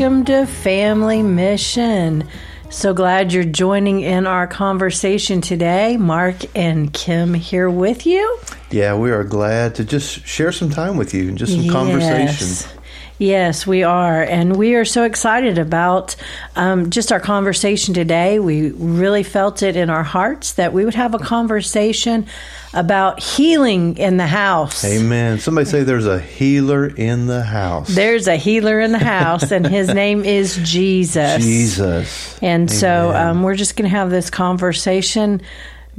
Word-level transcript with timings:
welcome 0.00 0.24
to 0.24 0.46
Family 0.46 1.22
Mission. 1.22 2.26
So 2.70 2.94
glad 2.94 3.34
you're 3.34 3.44
joining 3.44 4.00
in 4.00 4.26
our 4.26 4.46
conversation 4.46 5.42
today. 5.42 5.98
Mark 5.98 6.36
and 6.56 6.90
Kim 6.90 7.34
here 7.34 7.68
with 7.68 8.06
you. 8.06 8.38
Yeah, 8.70 8.96
we 8.96 9.10
are 9.10 9.24
glad 9.24 9.74
to 9.74 9.84
just 9.84 10.26
share 10.26 10.52
some 10.52 10.70
time 10.70 10.96
with 10.96 11.12
you 11.12 11.28
and 11.28 11.36
just 11.36 11.52
some 11.52 11.64
Yes. 11.64 11.72
conversation. 11.74 12.79
Yes, 13.20 13.66
we 13.66 13.82
are. 13.82 14.22
And 14.22 14.56
we 14.56 14.76
are 14.76 14.86
so 14.86 15.04
excited 15.04 15.58
about 15.58 16.16
um, 16.56 16.88
just 16.88 17.12
our 17.12 17.20
conversation 17.20 17.92
today. 17.92 18.38
We 18.38 18.70
really 18.70 19.24
felt 19.24 19.62
it 19.62 19.76
in 19.76 19.90
our 19.90 20.02
hearts 20.02 20.54
that 20.54 20.72
we 20.72 20.86
would 20.86 20.94
have 20.94 21.12
a 21.12 21.18
conversation 21.18 22.26
about 22.72 23.20
healing 23.20 23.98
in 23.98 24.16
the 24.16 24.26
house. 24.26 24.82
Amen. 24.86 25.38
Somebody 25.38 25.68
say 25.68 25.82
there's 25.82 26.06
a 26.06 26.18
healer 26.18 26.86
in 26.86 27.26
the 27.26 27.42
house. 27.42 27.94
There's 27.94 28.26
a 28.26 28.36
healer 28.36 28.80
in 28.80 28.92
the 28.92 28.98
house, 28.98 29.52
and 29.52 29.66
his 29.66 29.88
name 29.94 30.24
is 30.24 30.56
Jesus. 30.62 31.44
Jesus. 31.44 32.38
And 32.40 32.70
so 32.70 33.14
um, 33.14 33.42
we're 33.42 33.54
just 33.54 33.76
going 33.76 33.90
to 33.90 33.94
have 33.94 34.08
this 34.08 34.30
conversation 34.30 35.42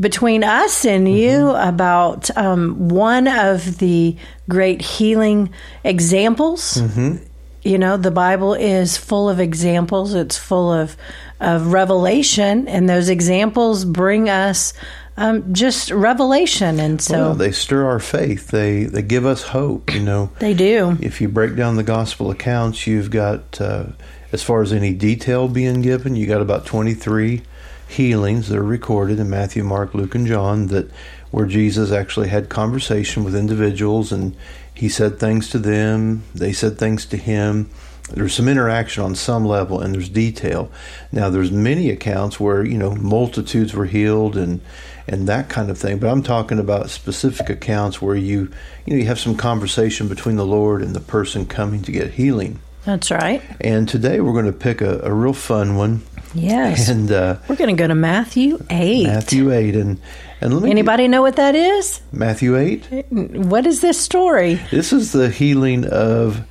between 0.02 0.44
us 0.44 0.84
and 0.86 1.08
you 1.08 1.30
Mm-hmm. 1.30 1.70
about 1.70 2.36
um, 2.36 2.90
one 2.90 3.28
of 3.28 3.78
the 3.78 4.18
great 4.50 4.82
healing 4.82 5.54
examples. 5.84 6.74
Mm-hmm. 6.76 7.24
You 7.64 7.78
know, 7.78 7.96
the 7.96 8.12
Bible 8.12 8.56
is 8.56 8.98
full 8.98 9.30
of 9.30 9.40
examples. 9.40 10.14
It's 10.16 10.38
full 10.38 10.74
of 10.74 10.98
of 11.40 11.74
revelation, 11.74 12.68
and 12.68 12.90
those 12.90 13.10
examples 13.10 13.86
bring 13.86 14.30
us 14.30 14.74
um, 15.18 15.54
just 15.54 15.92
revelation. 15.92 16.80
And 16.80 17.00
so 17.02 17.18
Well, 17.18 17.34
they 17.36 17.52
stir 17.52 17.86
our 17.86 18.00
faith. 18.00 18.48
They 18.48 18.86
they 18.86 19.04
give 19.04 19.26
us 19.28 19.44
hope. 19.44 19.94
You 19.94 20.02
know, 20.02 20.32
they 20.40 20.54
do. 20.56 20.98
if 21.02 21.22
you 21.22 21.28
break 21.30 21.56
down 21.56 21.76
the 21.76 21.84
gospel 21.84 22.32
accounts, 22.32 22.88
you've 22.88 23.12
got 23.12 23.62
uh, 23.62 23.86
as 24.32 24.42
far 24.42 24.62
as 24.64 24.74
any 24.74 24.94
detail 24.94 25.48
being 25.48 25.82
given, 25.84 26.16
you 26.16 26.26
got 26.26 26.42
about 26.42 26.66
twenty 26.66 26.96
three 26.96 27.44
healings 27.92 28.50
that 28.50 28.58
are 28.58 28.64
recorded 28.64 29.20
in 29.20 29.30
Matthew, 29.30 29.64
Mark, 29.64 29.94
Luke, 29.94 30.16
and 30.16 30.26
John 30.26 30.68
that 30.68 30.90
where 31.32 31.46
Jesus 31.46 31.92
actually 31.92 32.28
had 32.28 32.50
conversation 32.50 33.24
with 33.24 33.36
individuals 33.36 34.12
and 34.12 34.36
he 34.74 34.90
said 34.90 35.20
things 35.20 35.50
to 35.50 35.60
them, 35.60 36.24
they 36.34 36.54
said 36.54 36.78
things 36.78 37.06
to 37.08 37.18
him. 37.18 37.70
There's 38.14 38.34
some 38.34 38.50
interaction 38.50 39.04
on 39.04 39.16
some 39.16 39.46
level 39.46 39.80
and 39.80 39.94
there's 39.94 40.10
detail. 40.10 40.72
Now 41.12 41.30
there's 41.30 41.52
many 41.52 41.90
accounts 41.90 42.40
where, 42.40 42.66
you 42.66 42.78
know, 42.78 42.96
multitudes 42.96 43.74
were 43.74 43.86
healed 43.86 44.36
and 44.36 44.62
and 45.08 45.28
that 45.28 45.50
kind 45.50 45.70
of 45.70 45.78
thing, 45.78 45.98
but 45.98 46.10
I'm 46.10 46.24
talking 46.24 46.60
about 46.60 46.90
specific 46.90 47.50
accounts 47.50 48.02
where 48.02 48.16
you 48.16 48.52
you 48.86 48.94
know 48.94 48.98
you 48.98 49.06
have 49.06 49.20
some 49.20 49.36
conversation 49.36 50.08
between 50.08 50.36
the 50.36 50.46
Lord 50.46 50.82
and 50.82 50.96
the 50.96 51.00
person 51.00 51.46
coming 51.46 51.82
to 51.84 51.92
get 51.92 52.12
healing. 52.12 52.60
That's 52.86 53.12
right. 53.12 53.42
And 53.60 53.88
today 53.88 54.22
we're 54.22 54.34
going 54.34 54.46
to 54.46 54.54
pick 54.54 54.82
a, 54.82 55.02
a 55.04 55.14
real 55.14 55.34
fun 55.34 55.76
one 55.76 56.02
Yes. 56.34 56.90
and 56.90 57.12
uh, 57.12 57.38
we're 57.48 57.56
going 57.56 57.76
to 57.76 57.80
go 57.82 57.88
to 57.88 57.96
Matthew 57.96 58.60
8. 58.70 59.04
Matthew 59.08 59.52
8 59.52 59.76
and 59.76 60.00
and 60.40 60.54
let 60.56 60.64
me 60.64 60.72
Anybody 60.72 61.08
know 61.08 61.22
what 61.22 61.36
that 61.36 61.56
is? 61.56 62.02
Matthew 62.12 62.58
8 62.58 63.06
What 63.12 63.66
is 63.68 63.82
this 63.82 64.00
story? 64.00 64.56
this 64.72 64.92
is 64.94 65.12
the 65.12 65.30
healing 65.30 65.86
of 65.86 66.42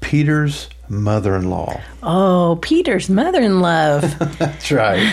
Peter's 0.00 0.68
mother-in-law 0.90 1.80
Oh, 2.02 2.58
Peter's 2.60 3.08
mother 3.08 3.40
in 3.40 3.60
love. 3.60 4.18
that's 4.38 4.70
right 4.72 5.06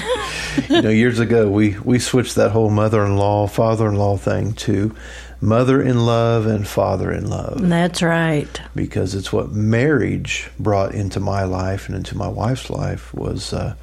you 0.69 0.81
know 0.81 0.90
years 0.90 1.19
ago 1.19 1.50
we 1.50 1.78
we 1.79 2.00
switched 2.00 2.35
that 2.35 2.51
whole 2.51 2.69
mother-in-law 2.69 3.47
father-in-law 3.47 4.18
thing 4.18 4.53
to 4.53 4.96
mother 5.40 5.79
in 5.81 6.03
love 6.06 6.47
and 6.47 6.68
father 6.68 7.12
in 7.12 7.29
love 7.29 7.62
That's 7.62 8.01
right. 8.01 8.59
because 8.75 9.13
it's 9.13 9.31
what 9.31 9.51
marriage 9.51 10.50
brought 10.59 10.96
into 10.96 11.19
my 11.19 11.44
life 11.44 11.88
and 11.88 11.96
into 11.96 12.18
my 12.18 12.28
wife's 12.28 12.72
life 12.72 13.13
was 13.13 13.53
uh, 13.53 13.75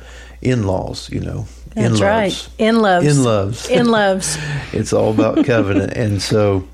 in-laws 0.42 1.08
you 1.10 1.20
know 1.20 1.46
That's 1.74 2.00
in-loves. 2.00 2.02
right. 2.02 2.48
In 2.58 2.80
loves. 2.80 3.06
in 3.06 3.22
loves 3.22 3.68
In 3.70 3.86
loves. 3.86 4.36
it's 4.72 4.92
all 4.92 5.12
about 5.12 5.44
covenant 5.46 5.92
and 5.92 6.20
so 6.20 6.66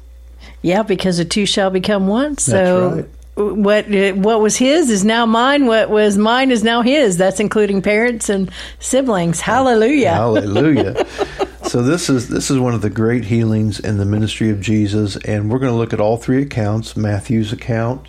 Yeah, 0.63 0.83
because 0.83 1.19
the 1.19 1.25
two 1.27 1.45
shall 1.47 1.71
become 1.71 2.07
one. 2.09 2.39
So 2.39 2.91
right. 2.97 3.09
What 3.35 3.87
what 3.89 4.41
was 4.41 4.57
his 4.57 4.91
is 4.91 5.05
now 5.05 5.27
mine. 5.27 5.67
What 5.67 5.91
was 5.91 6.19
mine 6.19 6.51
is 6.51 6.63
now 6.63 6.83
his. 6.83 7.17
That's 7.17 7.41
including 7.41 7.83
parents 7.83 8.29
and 8.29 8.51
siblings. 8.79 9.41
Hallelujah. 9.41 10.13
Hallelujah. 10.13 11.07
so 11.65 11.83
this 11.83 12.11
is 12.11 12.29
this 12.29 12.51
is 12.51 12.59
one 12.59 12.75
of 12.75 12.83
the 12.83 12.91
great 12.91 13.25
healings 13.25 13.81
in 13.81 13.99
the 13.99 14.05
ministry 14.05 14.51
of 14.51 14.61
Jesus, 14.61 15.17
and 15.17 15.51
we're 15.51 15.59
going 15.59 15.73
to 15.73 15.79
look 15.79 15.93
at 15.93 16.01
all 16.01 16.17
three 16.17 16.43
accounts: 16.43 16.97
Matthew's 16.97 17.53
account, 17.53 18.09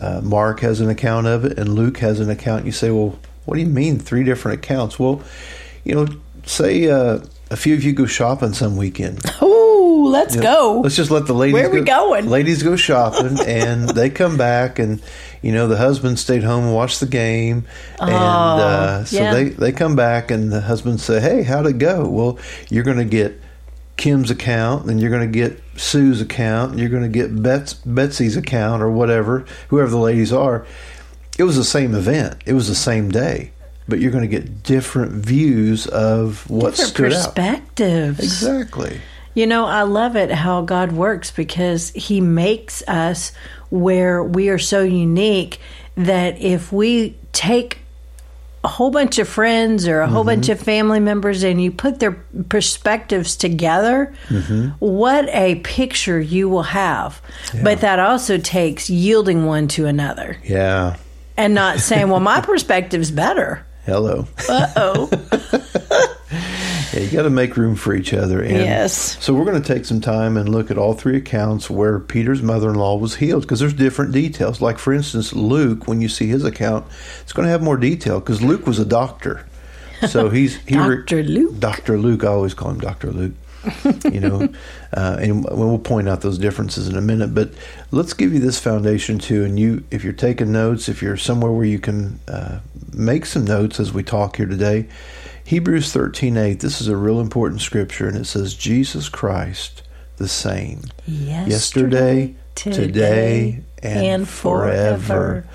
uh, 0.00 0.20
Mark 0.22 0.60
has 0.60 0.80
an 0.80 0.88
account 0.88 1.26
of 1.26 1.44
it, 1.44 1.58
and 1.58 1.74
Luke 1.74 1.98
has 1.98 2.20
an 2.20 2.30
account. 2.30 2.66
You 2.66 2.72
say, 2.72 2.90
well, 2.90 3.18
what 3.44 3.56
do 3.56 3.60
you 3.60 3.68
mean 3.68 3.98
three 3.98 4.24
different 4.24 4.58
accounts? 4.58 4.98
Well, 4.98 5.22
you 5.84 5.94
know, 5.94 6.06
say 6.44 6.88
uh, 6.88 7.20
a 7.52 7.56
few 7.56 7.74
of 7.74 7.84
you 7.84 7.92
go 7.92 8.06
shopping 8.06 8.54
some 8.54 8.76
weekend. 8.76 9.22
Oh, 9.94 10.08
let's 10.10 10.34
go. 10.36 10.80
Let's 10.82 10.96
just 10.96 11.10
let 11.10 11.26
the 11.26 11.32
ladies. 11.32 11.54
Where 11.54 11.66
are 11.66 11.70
we 11.70 11.80
go, 11.80 12.08
going? 12.08 12.28
Ladies 12.28 12.62
go 12.62 12.76
shopping, 12.76 13.38
and 13.46 13.88
they 13.88 14.10
come 14.10 14.36
back, 14.36 14.78
and 14.78 15.02
you 15.42 15.52
know 15.52 15.68
the 15.68 15.76
husband 15.76 16.18
stayed 16.18 16.42
home 16.42 16.64
and 16.64 16.74
watched 16.74 17.00
the 17.00 17.06
game, 17.06 17.66
and 18.00 18.10
uh, 18.10 19.04
so 19.04 19.16
yeah. 19.16 19.34
they 19.34 19.44
they 19.50 19.72
come 19.72 19.94
back, 19.94 20.30
and 20.30 20.50
the 20.50 20.60
husband 20.60 21.00
say, 21.00 21.20
"Hey, 21.20 21.42
how'd 21.42 21.66
it 21.66 21.78
go?" 21.78 22.08
Well, 22.08 22.38
you're 22.68 22.84
going 22.84 22.96
to 22.98 23.04
get 23.04 23.40
Kim's 23.96 24.30
account, 24.30 24.90
and 24.90 25.00
you're 25.00 25.10
going 25.10 25.30
to 25.30 25.38
get 25.38 25.62
Sue's 25.76 26.20
account, 26.20 26.72
and 26.72 26.80
you're 26.80 26.90
going 26.90 27.04
to 27.04 27.08
get 27.08 27.42
Bets, 27.42 27.74
Betsy's 27.74 28.36
account, 28.36 28.82
or 28.82 28.90
whatever, 28.90 29.44
whoever 29.68 29.90
the 29.90 29.98
ladies 29.98 30.32
are. 30.32 30.66
It 31.38 31.44
was 31.44 31.56
the 31.56 31.64
same 31.64 31.94
event. 31.94 32.42
It 32.46 32.54
was 32.54 32.68
the 32.68 32.74
same 32.74 33.10
day, 33.10 33.52
but 33.88 34.00
you're 34.00 34.10
going 34.12 34.22
to 34.22 34.28
get 34.28 34.62
different 34.62 35.12
views 35.12 35.86
of 35.86 36.48
what 36.48 36.76
Different 36.76 36.88
stood 36.88 37.12
out. 37.12 37.34
perspectives. 37.34 38.18
Exactly. 38.20 39.00
You 39.34 39.46
know, 39.46 39.64
I 39.64 39.82
love 39.82 40.14
it 40.16 40.30
how 40.30 40.62
God 40.62 40.92
works 40.92 41.30
because 41.30 41.90
He 41.90 42.20
makes 42.20 42.82
us 42.86 43.32
where 43.70 44.22
we 44.22 44.48
are 44.50 44.58
so 44.58 44.82
unique 44.82 45.58
that 45.96 46.40
if 46.40 46.70
we 46.72 47.16
take 47.32 47.78
a 48.64 48.68
whole 48.68 48.90
bunch 48.92 49.18
of 49.18 49.26
friends 49.28 49.88
or 49.88 50.00
a 50.02 50.06
whole 50.06 50.22
bunch 50.22 50.44
Mm-hmm. 50.44 50.52
of 50.52 50.60
family 50.60 51.00
members 51.00 51.42
and 51.42 51.60
you 51.60 51.72
put 51.72 51.98
their 51.98 52.12
perspectives 52.48 53.34
together, 53.34 54.14
Mm-hmm. 54.28 54.68
what 54.78 55.28
a 55.30 55.56
picture 55.64 56.20
you 56.20 56.48
will 56.48 56.62
have. 56.62 57.20
But 57.62 57.80
that 57.80 57.98
also 57.98 58.38
takes 58.38 58.88
yielding 58.88 59.46
one 59.46 59.66
to 59.68 59.86
another 59.86 60.36
Yeah. 60.44 60.96
and 61.36 61.54
not 61.54 61.80
saying, 61.80 62.08
well, 62.10 62.20
my 62.20 62.40
perspective's 62.40 63.10
better. 63.10 63.66
Hello. 63.84 64.26
Uh 64.48 64.72
oh. 64.76 65.10
Yeah, 66.92 67.00
you 67.00 67.10
got 67.10 67.22
to 67.22 67.30
make 67.30 67.56
room 67.56 67.74
for 67.74 67.94
each 67.94 68.12
other. 68.12 68.42
And 68.42 68.50
Yes. 68.58 69.16
So 69.24 69.32
we're 69.32 69.46
going 69.46 69.60
to 69.62 69.66
take 69.66 69.86
some 69.86 70.02
time 70.02 70.36
and 70.36 70.46
look 70.50 70.70
at 70.70 70.76
all 70.76 70.92
three 70.92 71.16
accounts 71.16 71.70
where 71.70 71.98
Peter's 71.98 72.42
mother-in-law 72.42 72.98
was 72.98 73.14
healed 73.16 73.42
because 73.42 73.60
there's 73.60 73.72
different 73.72 74.12
details. 74.12 74.60
Like 74.60 74.78
for 74.78 74.92
instance, 74.92 75.32
Luke, 75.32 75.88
when 75.88 76.02
you 76.02 76.08
see 76.10 76.26
his 76.26 76.44
account, 76.44 76.84
it's 77.22 77.32
going 77.32 77.46
to 77.46 77.50
have 77.50 77.62
more 77.62 77.78
detail 77.78 78.20
because 78.20 78.42
Luke 78.42 78.66
was 78.66 78.78
a 78.78 78.84
doctor. 78.84 79.46
So 80.08 80.28
he's 80.28 80.56
he 80.66 80.76
re- 80.76 80.96
Dr. 80.96 81.22
Luke. 81.22 81.58
Dr. 81.58 81.98
Luke. 81.98 82.24
I 82.24 82.28
always 82.28 82.52
call 82.54 82.70
him 82.72 82.80
Dr. 82.80 83.10
Luke. 83.10 83.32
you 84.04 84.20
know, 84.20 84.48
uh, 84.92 85.16
and 85.20 85.44
we'll 85.44 85.78
point 85.78 86.08
out 86.10 86.20
those 86.20 86.36
differences 86.38 86.88
in 86.88 86.96
a 86.96 87.00
minute. 87.00 87.34
But 87.34 87.52
let's 87.92 88.14
give 88.14 88.32
you 88.32 88.40
this 88.40 88.58
foundation 88.58 89.18
too. 89.18 89.44
And 89.44 89.60
you, 89.60 89.84
if 89.90 90.02
you're 90.02 90.12
taking 90.12 90.50
notes, 90.50 90.88
if 90.88 91.02
you're 91.02 91.16
somewhere 91.16 91.52
where 91.52 91.66
you 91.66 91.78
can 91.78 92.18
uh, 92.26 92.58
make 92.92 93.26
some 93.26 93.44
notes 93.44 93.78
as 93.78 93.92
we 93.92 94.02
talk 94.02 94.36
here 94.36 94.46
today, 94.46 94.88
Hebrews 95.44 95.92
13:8. 95.92 96.60
This 96.60 96.80
is 96.80 96.88
a 96.88 96.96
real 96.96 97.20
important 97.20 97.60
scripture, 97.60 98.08
and 98.08 98.16
it 98.16 98.26
says, 98.26 98.54
"Jesus 98.54 99.08
Christ, 99.08 99.82
the 100.16 100.28
same, 100.28 100.82
yesterday, 101.06 102.34
today, 102.54 103.60
and, 103.82 104.28
forever." 104.28 105.46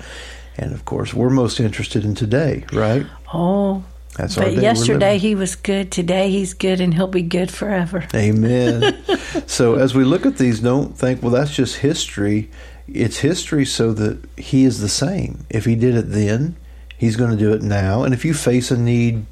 And 0.56 0.72
of 0.72 0.84
course, 0.84 1.14
we're 1.14 1.30
most 1.30 1.60
interested 1.60 2.04
in 2.04 2.14
today, 2.14 2.64
right? 2.72 3.06
Oh, 3.32 3.84
That's 4.16 4.36
but 4.36 4.54
day 4.54 4.62
yesterday 4.62 5.18
he 5.18 5.34
was 5.34 5.54
good. 5.54 5.92
Today 5.92 6.30
he's 6.30 6.54
good, 6.54 6.80
and 6.80 6.94
he'll 6.94 7.06
be 7.06 7.22
good 7.22 7.50
forever. 7.50 8.06
Amen. 8.14 8.98
so 9.46 9.74
as 9.74 9.94
we 9.94 10.04
look 10.04 10.26
at 10.26 10.38
these, 10.38 10.60
don't 10.60 10.96
think, 10.96 11.22
well, 11.22 11.30
that's 11.30 11.54
just 11.54 11.76
history. 11.76 12.50
It's 12.88 13.18
history 13.18 13.64
so 13.64 13.92
that 13.92 14.18
he 14.36 14.64
is 14.64 14.80
the 14.80 14.88
same. 14.88 15.44
If 15.50 15.66
he 15.66 15.74
did 15.74 15.94
it 15.94 16.10
then, 16.10 16.56
he's 16.96 17.16
going 17.16 17.30
to 17.30 17.36
do 17.36 17.52
it 17.52 17.62
now. 17.62 18.02
And 18.02 18.14
if 18.14 18.24
you 18.24 18.34
face 18.34 18.70
a 18.70 18.78
need 18.78 19.26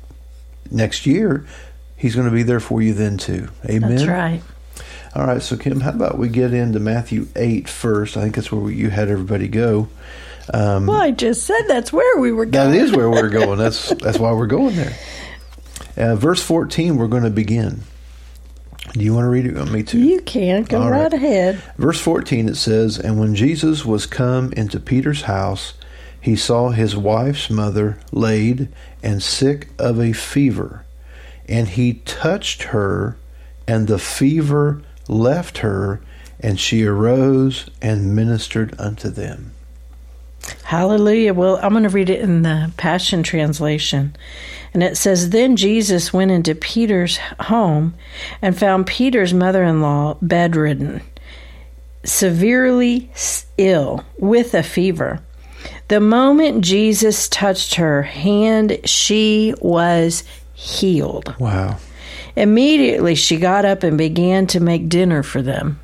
next 0.70 1.06
year, 1.06 1.46
he's 1.96 2.14
going 2.14 2.28
to 2.28 2.32
be 2.32 2.42
there 2.42 2.60
for 2.60 2.82
you 2.82 2.94
then 2.94 3.18
too. 3.18 3.48
Amen. 3.68 3.96
That's 3.96 4.06
right. 4.06 4.42
All 5.14 5.26
right, 5.26 5.42
so 5.42 5.56
Kim, 5.56 5.80
how 5.80 5.90
about 5.90 6.18
we 6.18 6.28
get 6.28 6.52
into 6.52 6.78
Matthew 6.78 7.28
8 7.34 7.70
first? 7.70 8.18
I 8.18 8.22
think 8.22 8.34
that's 8.34 8.52
where 8.52 8.70
you 8.70 8.90
had 8.90 9.08
everybody 9.08 9.48
go. 9.48 9.88
Um, 10.52 10.86
Well, 10.86 11.00
I 11.00 11.10
just 11.10 11.44
said 11.44 11.62
that's 11.68 11.92
where 11.92 12.18
we 12.20 12.32
were 12.32 12.46
going. 12.46 12.72
that 12.72 12.76
is 12.76 12.92
where 12.92 13.10
we're 13.10 13.28
going. 13.28 13.58
That's 13.58 13.90
that's 13.96 14.18
why 14.18 14.32
we're 14.32 14.46
going 14.46 14.76
there. 14.76 14.96
Uh, 15.96 16.14
verse 16.14 16.42
14, 16.42 16.96
we're 16.96 17.06
going 17.08 17.22
to 17.22 17.30
begin. 17.30 17.82
Do 18.92 19.04
you 19.04 19.14
want 19.14 19.24
to 19.24 19.30
read 19.30 19.46
it? 19.46 19.54
Me 19.70 19.82
too. 19.82 19.98
You 19.98 20.20
can 20.20 20.62
go 20.64 20.88
right. 20.88 21.02
right. 21.02 21.12
ahead. 21.12 21.62
Verse 21.76 22.00
14 22.00 22.48
it 22.48 22.56
says, 22.56 22.98
And 22.98 23.18
when 23.18 23.34
Jesus 23.34 23.84
was 23.84 24.06
come 24.06 24.52
into 24.52 24.78
Peter's 24.78 25.22
house, 25.22 25.74
he 26.20 26.36
saw 26.36 26.70
his 26.70 26.96
wife's 26.96 27.50
mother 27.50 27.98
laid 28.10 28.68
and 29.02 29.22
sick 29.22 29.68
of 29.78 30.00
a 30.00 30.12
fever, 30.12 30.84
and 31.48 31.68
he 31.68 31.94
touched 32.04 32.64
her, 32.64 33.16
and 33.68 33.86
the 33.86 33.98
fever 33.98 34.82
left 35.08 35.58
her, 35.58 36.00
and 36.40 36.58
she 36.58 36.84
arose 36.84 37.70
and 37.80 38.16
ministered 38.16 38.74
unto 38.78 39.08
them. 39.08 39.52
Hallelujah. 40.64 41.34
Well, 41.34 41.58
I'm 41.62 41.72
going 41.72 41.82
to 41.84 41.88
read 41.88 42.10
it 42.10 42.20
in 42.20 42.42
the 42.42 42.72
Passion 42.76 43.22
Translation. 43.22 44.16
And 44.74 44.82
it 44.82 44.96
says 44.96 45.30
Then 45.30 45.56
Jesus 45.56 46.12
went 46.12 46.30
into 46.30 46.54
Peter's 46.54 47.18
home 47.40 47.94
and 48.42 48.58
found 48.58 48.86
Peter's 48.86 49.32
mother 49.32 49.62
in 49.62 49.80
law 49.80 50.18
bedridden, 50.20 51.02
severely 52.04 53.10
ill, 53.56 54.04
with 54.18 54.54
a 54.54 54.62
fever. 54.62 55.20
The 55.88 56.00
moment 56.00 56.64
Jesus 56.64 57.28
touched 57.28 57.76
her 57.76 58.02
hand, 58.02 58.78
she 58.84 59.54
was 59.60 60.24
healed. 60.54 61.34
Wow. 61.38 61.78
Immediately, 62.34 63.14
she 63.14 63.38
got 63.38 63.64
up 63.64 63.82
and 63.82 63.96
began 63.96 64.46
to 64.48 64.60
make 64.60 64.88
dinner 64.88 65.22
for 65.22 65.40
them. 65.42 65.80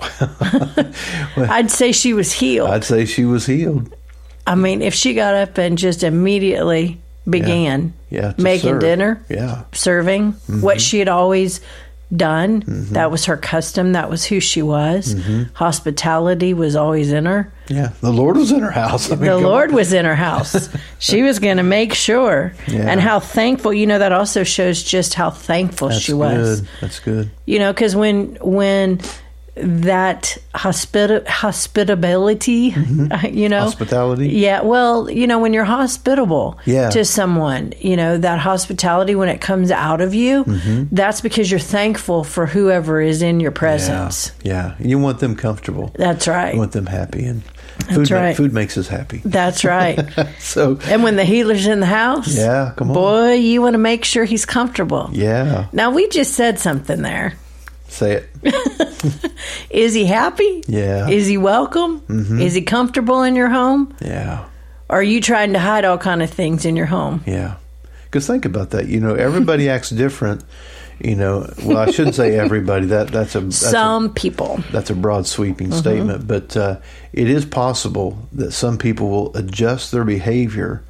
I'd 1.36 1.70
say 1.70 1.92
she 1.92 2.12
was 2.14 2.32
healed. 2.32 2.70
I'd 2.70 2.84
say 2.84 3.04
she 3.04 3.24
was 3.24 3.46
healed. 3.46 3.94
I 4.46 4.54
mean, 4.54 4.82
if 4.82 4.94
she 4.94 5.14
got 5.14 5.34
up 5.34 5.58
and 5.58 5.76
just 5.76 6.02
immediately 6.02 6.98
began 7.28 7.92
Yeah, 8.10 8.32
to 8.32 8.40
making 8.42 8.70
serve. 8.70 8.80
dinner, 8.80 9.22
Yeah. 9.28 9.62
serving 9.72 10.32
what 10.60 10.80
she 10.80 10.98
had 10.98 11.08
always 11.08 11.60
done, 12.16 12.62
Mm-hmm. 12.62 12.94
that 12.94 13.10
was 13.10 13.26
her 13.26 13.36
custom, 13.36 13.92
that 13.92 14.08
was 14.08 14.24
who 14.24 14.40
she 14.40 14.62
was. 14.62 15.14
Hospitality 15.52 16.54
was 16.54 16.74
always 16.74 17.12
in 17.12 17.26
her. 17.26 17.52
Yeah. 17.68 17.90
The 18.00 18.10
Lord 18.10 18.38
was 18.38 18.50
in 18.50 18.60
her 18.60 18.70
house. 18.70 19.12
I 19.12 19.16
mean, 19.16 19.26
The 19.26 19.36
Lord 19.36 19.68
on. 19.68 19.74
was 19.76 19.92
in 19.92 20.06
her 20.06 20.14
house. 20.14 20.70
she 20.98 21.20
was 21.20 21.38
going 21.38 21.58
to 21.58 21.62
make 21.62 21.92
sure. 21.92 22.54
Yeah. 22.66 22.90
And 22.90 22.98
how 22.98 23.20
thankful, 23.20 23.74
you 23.74 23.86
know, 23.86 23.98
that 23.98 24.12
also 24.12 24.42
shows 24.42 24.82
just 24.82 25.12
how 25.12 25.28
thankful 25.28 25.88
That's 25.88 26.00
she 26.00 26.14
was. 26.14 26.62
good. 26.62 26.68
That's 26.80 27.00
good. 27.00 27.30
You 27.44 27.58
know, 27.58 27.74
because 27.74 27.94
when 27.94 28.38
when 28.40 29.00
that 29.62 30.36
hospita- 30.54 31.26
hospitability, 31.26 32.50
you 33.32 33.48
know, 33.48 33.58
Mm-hmm. 33.58 33.64
Hospitality? 33.64 34.28
Yeah, 34.30 34.62
well, 34.62 35.10
you 35.10 35.26
know, 35.26 35.38
when 35.38 35.52
you're 35.52 35.64
hospitable 35.64 36.58
Yeah. 36.64 36.90
to 36.90 37.04
someone, 37.04 37.72
you 37.80 37.96
know, 37.96 38.18
that 38.18 38.38
hospitality 38.38 39.14
when 39.14 39.28
it 39.28 39.40
comes 39.40 39.70
out 39.70 40.00
of 40.00 40.14
you, 40.14 40.44
Mm-hmm. 40.44 40.84
that's 40.94 41.20
because 41.20 41.50
you're 41.50 41.60
thankful 41.60 42.24
for 42.24 42.46
whoever 42.46 43.00
is 43.00 43.22
in 43.22 43.40
your 43.40 43.50
presence. 43.52 44.32
Yeah. 44.42 44.74
Yeah. 44.78 44.86
You 44.86 44.98
want 44.98 45.18
them 45.20 45.36
comfortable. 45.36 45.92
That's 45.94 46.26
right. 46.26 46.54
You 46.54 46.58
want 46.60 46.72
them 46.72 46.86
happy, 46.86 47.24
and 47.24 47.42
food, 47.92 48.10
ma- 48.10 48.16
right. 48.16 48.36
food 48.36 48.52
makes 48.52 48.76
us 48.78 48.88
happy. 48.88 49.20
That's 49.24 49.64
right. 49.64 49.98
So, 50.40 50.78
and 50.84 51.02
when 51.02 51.16
the 51.16 51.24
healer's 51.24 51.66
in 51.66 51.80
the 51.80 51.86
house, 51.86 52.34
yeah, 52.36 52.72
come 52.76 52.88
on. 52.90 52.94
boy, 52.94 53.32
you 53.34 53.60
want 53.60 53.74
to 53.74 53.78
make 53.78 54.04
sure 54.04 54.24
he's 54.24 54.46
comfortable. 54.46 55.10
Yeah. 55.12 55.66
Now, 55.72 55.90
we 55.90 56.08
just 56.08 56.34
said 56.34 56.58
something 56.58 57.02
there. 57.02 57.34
Say 57.88 58.22
it. 58.42 59.32
Is 59.70 59.94
he 59.94 60.04
happy? 60.04 60.62
Yeah. 60.66 61.08
Is 61.08 61.26
he 61.26 61.38
welcome? 61.38 62.02
Is 62.40 62.54
he 62.54 62.62
comfortable 62.62 63.22
in 63.22 63.34
your 63.34 63.48
home? 63.48 63.94
Yeah. 64.00 64.44
Or 64.88 64.98
are 64.98 65.02
you 65.02 65.20
trying 65.20 65.52
to 65.54 65.58
hide 65.58 65.84
all 65.84 65.98
kind 65.98 66.22
of 66.22 66.30
things 66.30 66.64
in 66.64 66.76
your 66.76 66.86
home? 66.86 67.22
Yeah. 67.26 67.56
Because 68.04 68.26
think 68.26 68.44
about 68.44 68.70
that. 68.70 68.86
You 68.88 69.00
know, 69.00 69.14
everybody 69.14 69.68
acts 69.76 69.90
different. 69.90 70.44
You 71.00 71.14
know, 71.14 71.48
well, 71.64 71.76
I 71.78 71.90
shouldn't 71.92 72.16
say 72.16 72.36
everybody. 72.36 72.86
That 72.86 73.08
that's 73.08 73.36
a 73.36 73.40
that's 73.40 73.62
a, 73.62 73.70
Some 73.70 74.12
people. 74.14 74.60
that's 74.72 74.90
a 74.90 74.94
broad 74.94 75.28
sweeping 75.28 75.70
statement, 75.70 76.26
but 76.26 76.56
uh, 76.56 76.80
it 77.12 77.28
is 77.30 77.44
possible 77.44 78.18
that 78.32 78.50
some 78.50 78.78
people 78.78 79.08
will 79.08 79.36
adjust 79.36 79.92
their 79.92 80.02
behavior 80.04 80.82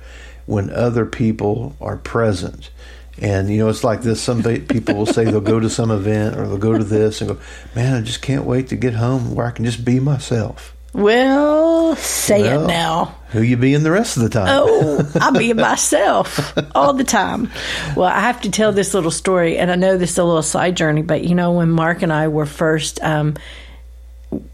when 0.47 0.71
other 0.71 1.05
people 1.05 1.77
are 1.79 1.99
present. 1.99 2.71
And 3.21 3.51
you 3.51 3.59
know, 3.59 3.69
it's 3.69 3.85
like 3.85 4.03
this. 4.03 4.21
Some 4.21 4.43
people 4.43 4.95
will 4.95 5.07
say 5.07 5.25
they'll 5.25 5.41
go 5.41 5.61
to 5.61 5.71
some 5.71 5.91
event 5.91 6.37
or 6.37 6.47
they'll 6.47 6.59
go 6.59 6.77
to 6.77 6.85
this 6.85 7.21
and 7.21 7.31
go, 7.31 7.39
"Man, 7.75 7.95
I 7.95 8.01
just 8.01 8.23
can't 8.23 8.45
wait 8.45 8.69
to 8.69 8.77
get 8.77 8.95
home 8.95 9.35
where 9.35 9.47
I 9.47 9.51
can 9.51 9.65
just 9.65 9.85
be 9.85 10.01
myself." 10.01 10.75
Well, 10.93 11.97
say 11.97 12.43
Well, 12.43 12.65
it 12.65 12.67
now. 12.67 13.15
Who 13.31 13.43
you 13.43 13.57
being 13.57 13.83
the 13.83 13.91
rest 13.91 14.17
of 14.17 14.23
the 14.23 14.31
time? 14.31 14.49
Oh, 14.49 15.13
I 15.21 15.31
be 15.31 15.53
myself 15.53 16.57
all 16.75 16.95
the 16.95 17.05
time. 17.05 17.51
Well, 17.95 18.09
I 18.09 18.21
have 18.21 18.41
to 18.43 18.51
tell 18.51 18.73
this 18.73 18.95
little 18.95 19.11
story, 19.11 19.59
and 19.59 19.71
I 19.71 19.75
know 19.75 19.99
this 19.99 20.13
is 20.13 20.19
a 20.19 20.25
little 20.25 20.43
side 20.43 20.77
journey, 20.77 21.03
but 21.03 21.25
you 21.25 21.35
know, 21.35 21.53
when 21.53 21.71
Mark 21.71 22.03
and 22.03 22.13
I 22.13 22.29
were 22.29 22.47
first 22.47 23.03
um, 23.03 23.35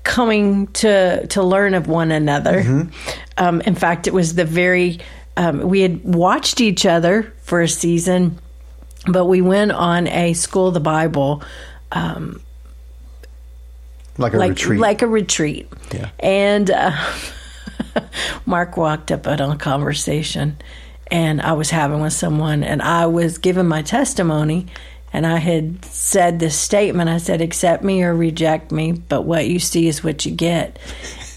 coming 0.02 0.66
to 0.69 1.26
to 1.28 1.43
learn 1.43 1.75
of 1.75 1.87
one 1.87 2.11
another, 2.11 2.88
um, 3.38 3.61
in 3.61 3.75
fact, 3.75 4.06
it 4.06 4.12
was 4.12 4.34
the 4.34 4.44
very 4.44 4.99
um, 5.37 5.61
we 5.61 5.81
had 5.81 6.05
watched 6.05 6.61
each 6.61 6.84
other 6.87 7.32
for 7.43 7.61
a 7.61 7.69
season, 7.69 8.38
but 9.06 9.27
we 9.27 9.41
went 9.41 9.73
on 9.73 10.06
a 10.06 10.33
school 10.33 10.69
of 10.69 10.75
the 10.75 10.81
Bible 10.81 11.43
like 14.19 14.35
a 14.35 14.37
like 14.37 14.51
retreat. 14.51 14.81
like 14.81 15.03
a 15.03 15.06
retreat. 15.06 15.69
Yeah. 15.93 16.11
And 16.19 16.71
uh, 16.71 16.93
Mark 18.47 18.77
walked 18.77 19.11
up 19.11 19.27
on 19.27 19.41
a 19.41 19.56
conversation, 19.56 20.56
and 21.11 21.41
I 21.41 21.53
was 21.53 21.71
having 21.71 22.01
with 22.01 22.12
someone, 22.12 22.65
and 22.65 22.83
I 22.83 23.06
was 23.06 23.39
giving 23.39 23.67
my 23.67 23.83
testimony, 23.83 24.67
and 25.12 25.27
I 25.27 25.39
had 25.39 25.85
said 25.85 26.39
this 26.39 26.59
statement. 26.59 27.11
I 27.11 27.19
said, 27.19 27.41
"Accept 27.41 27.83
me 27.83 28.03
or 28.03 28.15
reject 28.15 28.71
me, 28.73 28.93
but 28.93 29.23
what 29.23 29.47
you 29.47 29.59
see 29.59 29.89
is 29.89 30.05
what 30.05 30.25
you 30.25 30.33
get." 30.33 30.79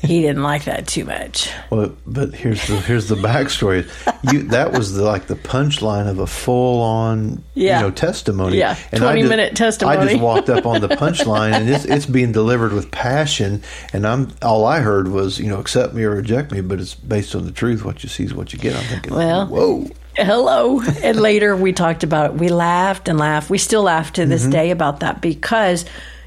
He 0.02 0.22
didn't 0.22 0.44
like 0.44 0.66
that 0.66 0.88
too 0.88 1.06
much. 1.06 1.50
Well, 1.70 1.96
but 2.06 2.34
here's 2.34 2.66
the 2.68 2.80
here's 2.82 3.08
the 3.08 3.16
backstory. 3.16 3.90
You 4.32 4.44
that 4.44 4.72
was 4.72 4.94
the, 4.94 5.04
like 5.04 5.28
the 5.28 5.36
punchline 5.36 6.08
of 6.08 6.20
a 6.20 6.28
full 6.28 6.82
on 6.82 7.44
Yeah. 7.54 7.80
you 7.80 7.86
know 7.86 7.92
testimony. 7.92 8.58
Yeah, 8.58 8.78
I 8.92 8.98
20 8.98 9.22
just- 9.22 9.30
minute 9.30 9.56
testimony. 9.56 9.98
I 9.98 10.08
just 10.08 10.22
walked 10.22 10.50
up 10.50 10.66
on 10.66 10.82
the 10.82 10.90
punchline 10.90 11.54
and 11.54 11.70
it's 11.70 11.86
it's 11.86 12.06
being 12.06 12.32
delivered 12.32 12.74
with 12.74 12.92
passion. 12.92 13.64
And 13.94 14.06
I'm 14.06 14.32
all 14.42 14.66
I 14.66 14.80
heard 14.80 15.08
was 15.08 15.40
you 15.40 15.48
know 15.48 15.60
accept 15.60 15.94
me 15.94 16.04
or 16.04 16.12
reject 16.12 16.52
me, 16.52 16.62
but 16.62 16.80
it's 16.80 16.94
based 16.94 17.36
on 17.36 17.46
the 17.46 17.52
truth. 17.52 17.84
What 17.84 18.04
you 18.04 18.10
see 18.10 18.24
is 18.24 18.34
what 18.34 18.54
you 18.54 18.60
get. 18.60 18.76
I'm 18.76 18.84
thinking, 18.84 19.14
Well, 19.14 19.48
whoa, 19.48 19.88
hello. 20.16 20.82
And 21.02 21.20
later 21.20 21.56
we 21.56 21.74
talked 21.74 22.04
about 22.04 22.32
it. 22.32 22.34
We 22.36 22.50
laughed 22.50 23.08
and 23.08 23.18
laughed. 23.18 23.50
We 23.50 23.58
still 23.58 23.84
laugh 23.84 24.14
to 24.14 24.26
this 24.26 24.44
mm-hmm. 24.44 24.52
day 24.52 24.72
about 24.72 25.00
that 25.00 25.22
because, 25.22 25.86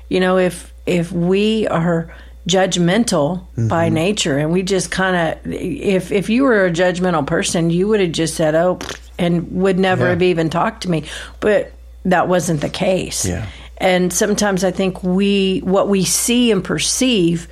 you 0.08 0.20
know, 0.20 0.38
if 0.38 0.72
if 0.86 1.12
we 1.12 1.68
are 1.68 2.12
judgmental 2.48 3.44
by 3.68 3.86
mm-hmm. 3.86 3.94
nature 3.94 4.38
and 4.38 4.50
we 4.50 4.62
just 4.62 4.90
kind 4.90 5.14
of 5.44 5.52
if 5.52 6.10
if 6.10 6.30
you 6.30 6.42
were 6.44 6.64
a 6.64 6.70
judgmental 6.70 7.26
person 7.26 7.68
you 7.70 7.86
would 7.86 8.00
have 8.00 8.12
just 8.12 8.34
said 8.34 8.54
oh 8.54 8.78
and 9.18 9.50
would 9.52 9.78
never 9.78 10.04
Yeah. 10.04 10.10
have 10.10 10.22
even 10.22 10.48
talked 10.48 10.82
to 10.84 10.90
me 10.90 11.04
but 11.40 11.72
that 12.06 12.28
wasn't 12.28 12.62
the 12.62 12.70
case 12.70 13.26
Yeah. 13.26 13.46
and 13.76 14.10
sometimes 14.10 14.64
i 14.64 14.70
think 14.70 15.02
we 15.04 15.60
what 15.64 15.88
we 15.88 16.02
see 16.04 16.50
and 16.50 16.64
perceive 16.64 17.46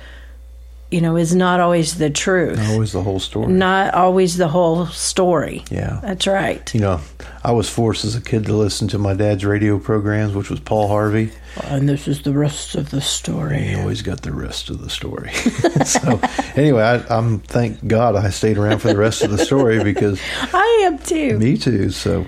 you 0.91 1.01
know 1.01 1.15
is 1.17 1.35
not 1.35 1.59
always 1.59 1.97
the 1.99 2.09
truth 2.09 2.57
Not 2.57 2.71
always 2.71 2.91
the 2.93 3.03
whole 3.03 3.19
story. 3.19 3.47
not 3.53 3.93
always 3.93 4.37
the 4.37 4.47
whole 4.47 4.87
story 4.87 5.63
Yeah. 5.69 5.99
that's 6.01 6.25
right 6.27 6.73
You 6.73 6.79
know, 6.81 7.01
I 7.43 7.51
was 7.51 7.69
forced 7.69 8.05
as 8.05 8.15
a 8.15 8.21
kid 8.21 8.45
to 8.47 8.53
listen 8.53 8.87
to 8.89 8.97
my 8.97 9.13
dad's 9.13 9.45
radio 9.45 9.77
programs, 9.79 10.33
which 10.35 10.49
was 10.49 10.59
Paul 10.59 10.87
Harvey. 10.87 11.31
And 11.63 11.87
this 11.87 12.07
is 12.07 12.23
the 12.23 12.33
rest 12.33 12.75
of 12.75 12.89
the 12.91 13.01
story. 13.01 13.59
He 13.59 13.75
always 13.75 14.01
got 14.01 14.21
the 14.23 14.33
rest 14.33 14.69
of 14.69 14.81
the 14.81 14.89
story. 14.89 15.31
so 15.85 16.19
anyway, 16.55 16.83
I, 16.83 16.95
I'm 17.17 17.39
thank 17.39 17.85
God 17.87 18.15
I 18.15 18.29
stayed 18.29 18.57
around 18.57 18.79
for 18.79 18.87
the 18.89 18.97
rest 18.97 19.23
of 19.23 19.31
the 19.31 19.37
story 19.45 19.83
because 19.83 20.19
I 20.53 20.81
am 20.85 20.97
too. 20.97 21.37
me 21.39 21.57
too. 21.57 21.91
So 21.91 22.25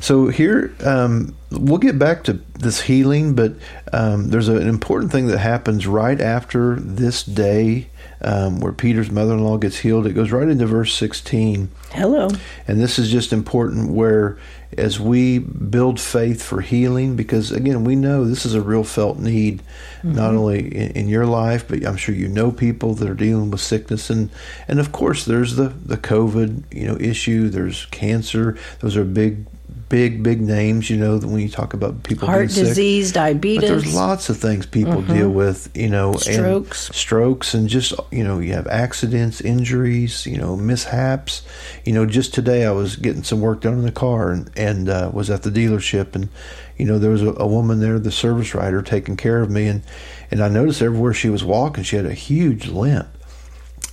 so 0.00 0.26
here 0.28 0.74
um, 0.84 1.34
we'll 1.50 1.78
get 1.78 1.98
back 1.98 2.24
to 2.24 2.34
this 2.58 2.80
healing, 2.80 3.34
but 3.34 3.52
um, 3.92 4.28
there's 4.30 4.48
an 4.48 4.66
important 4.68 5.12
thing 5.12 5.28
that 5.28 5.38
happens 5.38 5.86
right 5.86 6.20
after 6.20 6.76
this 6.76 7.22
day 7.22 7.88
um, 8.22 8.60
where 8.60 8.72
Peter's 8.72 9.10
mother-in-law 9.10 9.58
gets 9.58 9.78
healed. 9.78 10.06
It 10.06 10.14
goes 10.14 10.30
right 10.30 10.48
into 10.48 10.66
verse 10.66 10.94
16. 10.94 11.68
Hello. 11.90 12.28
And 12.68 12.80
this 12.80 12.98
is 12.98 13.10
just 13.10 13.32
important 13.32 13.90
where 13.90 14.38
as 14.78 14.98
we 14.98 15.38
build 15.38 16.00
faith 16.00 16.42
for 16.42 16.60
healing, 16.60 17.16
because 17.16 17.52
again, 17.52 17.84
we 17.84 17.94
know 17.94 18.24
this 18.24 18.46
is 18.46 18.54
a 18.54 18.62
real 18.62 18.84
felt 18.84 19.18
need, 19.18 19.62
not 20.02 20.34
only 20.34 20.60
in, 20.74 20.92
in 20.92 21.08
your 21.08 21.26
life, 21.26 21.66
but 21.68 21.84
I'm 21.84 21.96
sure 21.96 22.14
you 22.14 22.28
know 22.28 22.50
people 22.50 22.94
that 22.94 23.08
are 23.08 23.14
dealing 23.14 23.50
with 23.50 23.60
sickness. 23.60 24.08
And, 24.08 24.30
and 24.68 24.80
of 24.80 24.92
course, 24.92 25.24
there's 25.24 25.56
the, 25.56 25.68
the 25.68 25.98
COVID, 25.98 26.74
you 26.74 26.86
know, 26.86 26.96
issue. 26.98 27.48
There's 27.48 27.86
cancer. 27.86 28.56
Those 28.80 28.96
are 28.96 29.04
big, 29.04 29.46
big, 29.92 30.22
big 30.22 30.40
names, 30.40 30.88
you 30.88 30.96
know, 30.96 31.18
when 31.18 31.38
you 31.38 31.50
talk 31.50 31.74
about 31.74 32.02
people 32.02 32.26
Heart 32.26 32.38
being 32.38 32.48
sick. 32.48 32.64
disease, 32.64 33.12
But 33.12 33.20
diabetes. 33.20 33.68
there's 33.68 33.94
lots 33.94 34.30
of 34.30 34.38
things 34.38 34.64
people 34.64 35.02
deal 35.02 35.28
with, 35.28 35.68
you 35.76 35.90
know, 35.90 36.14
Strokes. 36.14 36.86
and 36.88 36.96
strokes, 36.96 37.52
and 37.52 37.68
just 37.68 37.92
you 38.10 38.24
know, 38.24 38.38
you 38.38 38.54
have 38.54 38.66
accidents, 38.68 39.42
injuries, 39.42 40.24
you 40.26 40.38
know, 40.38 40.56
mishaps. 40.56 41.42
You 41.84 41.92
know, 41.92 42.06
just 42.06 42.32
today 42.32 42.64
I 42.64 42.70
was 42.70 42.96
getting 42.96 43.22
some 43.22 43.42
work 43.42 43.60
done 43.60 43.74
in 43.74 43.84
the 43.84 43.92
car, 43.92 44.32
and 44.32 44.50
and 44.56 44.88
uh, 44.88 45.10
was 45.12 45.28
at 45.28 45.42
the 45.42 45.50
dealership, 45.50 46.14
and 46.14 46.30
you 46.78 46.86
know, 46.86 46.98
there 46.98 47.10
was 47.10 47.22
a, 47.22 47.34
a 47.36 47.46
woman 47.46 47.80
there, 47.80 47.98
the 47.98 48.10
service 48.10 48.54
writer, 48.54 48.80
taking 48.80 49.18
care 49.18 49.42
of 49.42 49.50
me, 49.50 49.66
and 49.66 49.82
and 50.30 50.42
I 50.42 50.48
noticed 50.48 50.80
everywhere 50.80 51.12
she 51.12 51.28
was 51.28 51.44
walking, 51.44 51.84
she 51.84 51.96
had 51.96 52.06
a 52.06 52.14
huge 52.14 52.66
limp. 52.66 53.08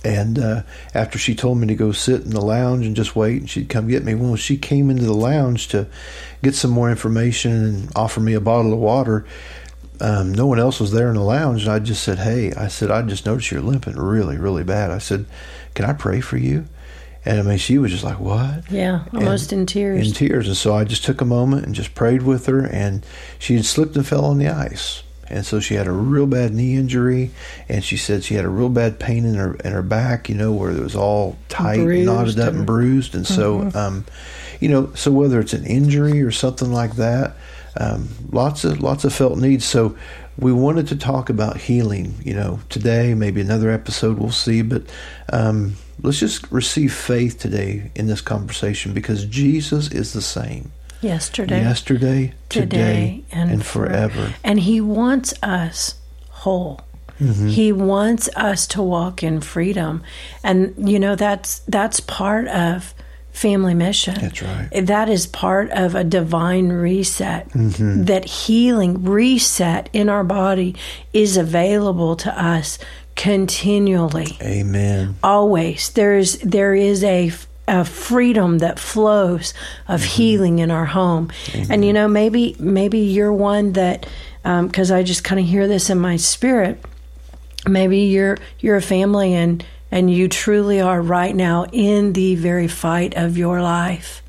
And 0.02 0.38
uh, 0.38 0.62
after 0.94 1.18
she 1.18 1.34
told 1.34 1.58
me 1.58 1.66
to 1.66 1.74
go 1.74 1.92
sit 1.92 2.22
in 2.22 2.30
the 2.30 2.40
lounge 2.40 2.86
and 2.86 2.96
just 2.96 3.14
wait, 3.14 3.40
and 3.42 3.50
she'd 3.50 3.68
come 3.68 3.86
get 3.88 4.02
me. 4.02 4.14
Well, 4.14 4.36
she 4.36 4.56
came 4.56 4.88
into 4.88 5.04
the 5.04 5.12
lounge 5.12 5.68
to 5.68 5.88
get 6.42 6.54
some 6.54 6.70
more 6.70 6.88
information 6.90 7.52
and 7.52 7.92
offer 7.94 8.20
me 8.20 8.32
a 8.32 8.40
bottle 8.40 8.72
of 8.72 8.78
water. 8.78 9.26
Um, 10.00 10.32
no 10.32 10.46
one 10.46 10.58
else 10.58 10.80
was 10.80 10.92
there 10.92 11.08
in 11.08 11.16
the 11.16 11.20
lounge, 11.22 11.64
and 11.64 11.72
I 11.72 11.78
just 11.80 12.02
said, 12.02 12.18
"Hey," 12.18 12.52
I 12.54 12.68
said, 12.68 12.90
"I 12.90 13.02
just 13.02 13.26
noticed 13.26 13.50
you're 13.50 13.60
limping 13.60 13.96
really, 13.96 14.38
really 14.38 14.64
bad." 14.64 14.90
I 14.90 14.96
said, 14.98 15.26
"Can 15.74 15.84
I 15.84 15.92
pray 15.92 16.20
for 16.20 16.38
you?" 16.38 16.64
And 17.26 17.38
I 17.38 17.42
mean, 17.42 17.58
she 17.58 17.76
was 17.76 17.90
just 17.92 18.02
like, 18.04 18.18
"What?" 18.18 18.70
Yeah, 18.70 19.00
almost 19.12 19.52
And- 19.52 19.60
in 19.60 19.66
tears. 19.66 20.08
In 20.08 20.14
tears, 20.14 20.48
and 20.48 20.56
so 20.56 20.74
I 20.74 20.84
just 20.84 21.04
took 21.04 21.20
a 21.20 21.26
moment 21.26 21.66
and 21.66 21.74
just 21.74 21.94
prayed 21.94 22.22
with 22.22 22.46
her, 22.46 22.60
and 22.64 23.04
she 23.38 23.56
had 23.56 23.66
slipped 23.66 23.94
and 23.94 24.06
fell 24.06 24.24
on 24.24 24.38
the 24.38 24.48
ice, 24.48 25.02
and 25.30 25.46
so 25.46 25.60
she 25.60 25.74
had 25.74 25.86
a 25.86 25.92
real 25.92 26.26
bad 26.26 26.52
knee 26.52 26.74
injury, 26.74 27.30
and 27.68 27.84
she 27.84 27.96
said 27.96 28.24
she 28.24 28.34
had 28.34 28.44
a 28.44 28.48
real 28.48 28.68
bad 28.68 28.98
pain 28.98 29.24
in 29.24 29.34
her 29.34 29.54
in 29.56 29.72
her 29.72 29.82
back, 29.82 30.28
you 30.28 30.34
know, 30.34 30.52
where 30.52 30.70
it 30.70 30.80
was 30.80 30.96
all 30.96 31.36
tight, 31.48 31.78
Bruised 31.78 32.06
knotted 32.06 32.40
up, 32.40 32.48
and 32.48 32.58
and- 32.58 32.66
bruised, 32.66 33.14
and 33.14 33.26
so, 33.26 33.70
um, 33.74 34.04
you 34.60 34.68
know, 34.68 34.92
so 34.94 35.10
whether 35.10 35.40
it's 35.40 35.52
an 35.52 35.64
injury 35.64 36.20
or 36.22 36.30
something 36.30 36.72
like 36.72 36.96
that, 36.96 37.36
um, 37.78 38.08
lots 38.30 38.64
of 38.64 38.82
lots 38.82 39.04
of 39.04 39.12
felt 39.14 39.38
needs. 39.38 39.64
So 39.64 39.96
we 40.38 40.52
wanted 40.52 40.88
to 40.88 40.96
talk 40.96 41.30
about 41.30 41.58
healing, 41.58 42.14
you 42.24 42.34
know, 42.34 42.60
today, 42.68 43.14
maybe 43.14 43.40
another 43.40 43.70
episode, 43.70 44.18
we'll 44.18 44.30
see, 44.30 44.62
but. 44.62 44.82
Um, 45.32 45.76
Let's 46.02 46.18
just 46.18 46.50
receive 46.50 46.94
faith 46.94 47.38
today 47.38 47.90
in 47.94 48.06
this 48.06 48.22
conversation 48.22 48.94
because 48.94 49.26
Jesus 49.26 49.92
is 49.92 50.14
the 50.14 50.22
same 50.22 50.72
Yesterday, 51.00 51.62
yesterday, 51.62 52.34
today, 52.48 53.24
and, 53.30 53.64
forever. 53.64 54.34
And 54.44 54.60
He 54.60 54.80
wants 54.80 55.32
us 55.42 55.94
whole. 56.28 56.80
Mm-hmm. 57.18 57.48
He 57.48 57.72
wants 57.72 58.28
us 58.34 58.66
to 58.68 58.82
walk 58.82 59.22
in 59.22 59.40
freedom, 59.40 60.02
and 60.42 60.74
you 60.90 60.98
know 60.98 61.16
that's 61.16 61.60
that's 61.60 62.00
part 62.00 62.48
of 62.48 62.94
family 63.30 63.74
mission. 63.74 64.14
That's 64.14 64.42
right. 64.42 64.68
That 64.86 65.08
is 65.08 65.26
part 65.26 65.70
of 65.70 65.94
a 65.94 66.04
divine 66.04 66.70
reset. 66.70 67.48
Mm-hmm. 67.50 68.04
That 68.04 68.24
healing 68.24 69.04
reset 69.04 69.90
in 69.92 70.08
our 70.08 70.24
body 70.24 70.76
is 71.12 71.36
available 71.36 72.16
to 72.16 72.42
us 72.42 72.78
continually 73.16 74.38
Amen. 74.40 75.14
always 75.22 75.90
there 75.90 76.16
is 76.16 76.38
there 76.38 76.74
is 76.74 77.04
a, 77.04 77.30
a 77.70 77.84
freedom 77.84 78.58
that 78.58 78.78
flows 78.78 79.54
of 79.88 80.00
mm-hmm. 80.00 80.10
healing 80.10 80.58
in 80.58 80.70
our 80.70 80.86
home. 80.86 81.30
And 81.54 81.66
mm-hmm. 81.66 81.82
you 81.82 81.92
know 81.92 82.08
maybe 82.08 82.56
maybe 82.58 82.98
you're 82.98 83.32
one 83.32 83.72
that 83.72 84.06
um, 84.44 84.66
because 84.68 84.90
i 84.90 85.02
just 85.02 85.22
kind 85.22 85.38
of 85.38 85.46
hear 85.46 85.68
this 85.68 85.90
in 85.90 85.98
my 85.98 86.16
spirit 86.16 86.82
maybe 87.68 87.98
you're 87.98 88.38
you're 88.60 88.76
a 88.76 88.82
family 88.82 89.34
and 89.34 89.64
and 89.90 90.10
you 90.10 90.28
truly 90.28 90.80
are 90.80 91.02
right 91.02 91.34
now 91.34 91.66
in 91.72 92.12
the 92.12 92.36
very 92.36 92.68
fight 92.68 93.16
of 93.16 93.36
your 93.36 93.60
life. 93.60 94.22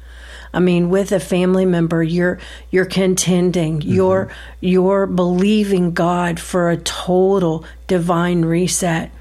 I 0.53 0.59
mean, 0.59 0.89
with 0.89 1.11
a 1.11 1.19
family 1.19 1.65
member, 1.65 2.03
you're 2.03 2.39
you're 2.71 2.85
contending, 2.85 3.79
mm-hmm. 3.79 3.91
you're 3.91 4.33
you're 4.59 5.05
believing 5.05 5.93
God 5.93 6.39
for 6.39 6.69
a 6.69 6.77
total 6.77 7.63
divine 7.87 8.43
reset. 8.43 9.11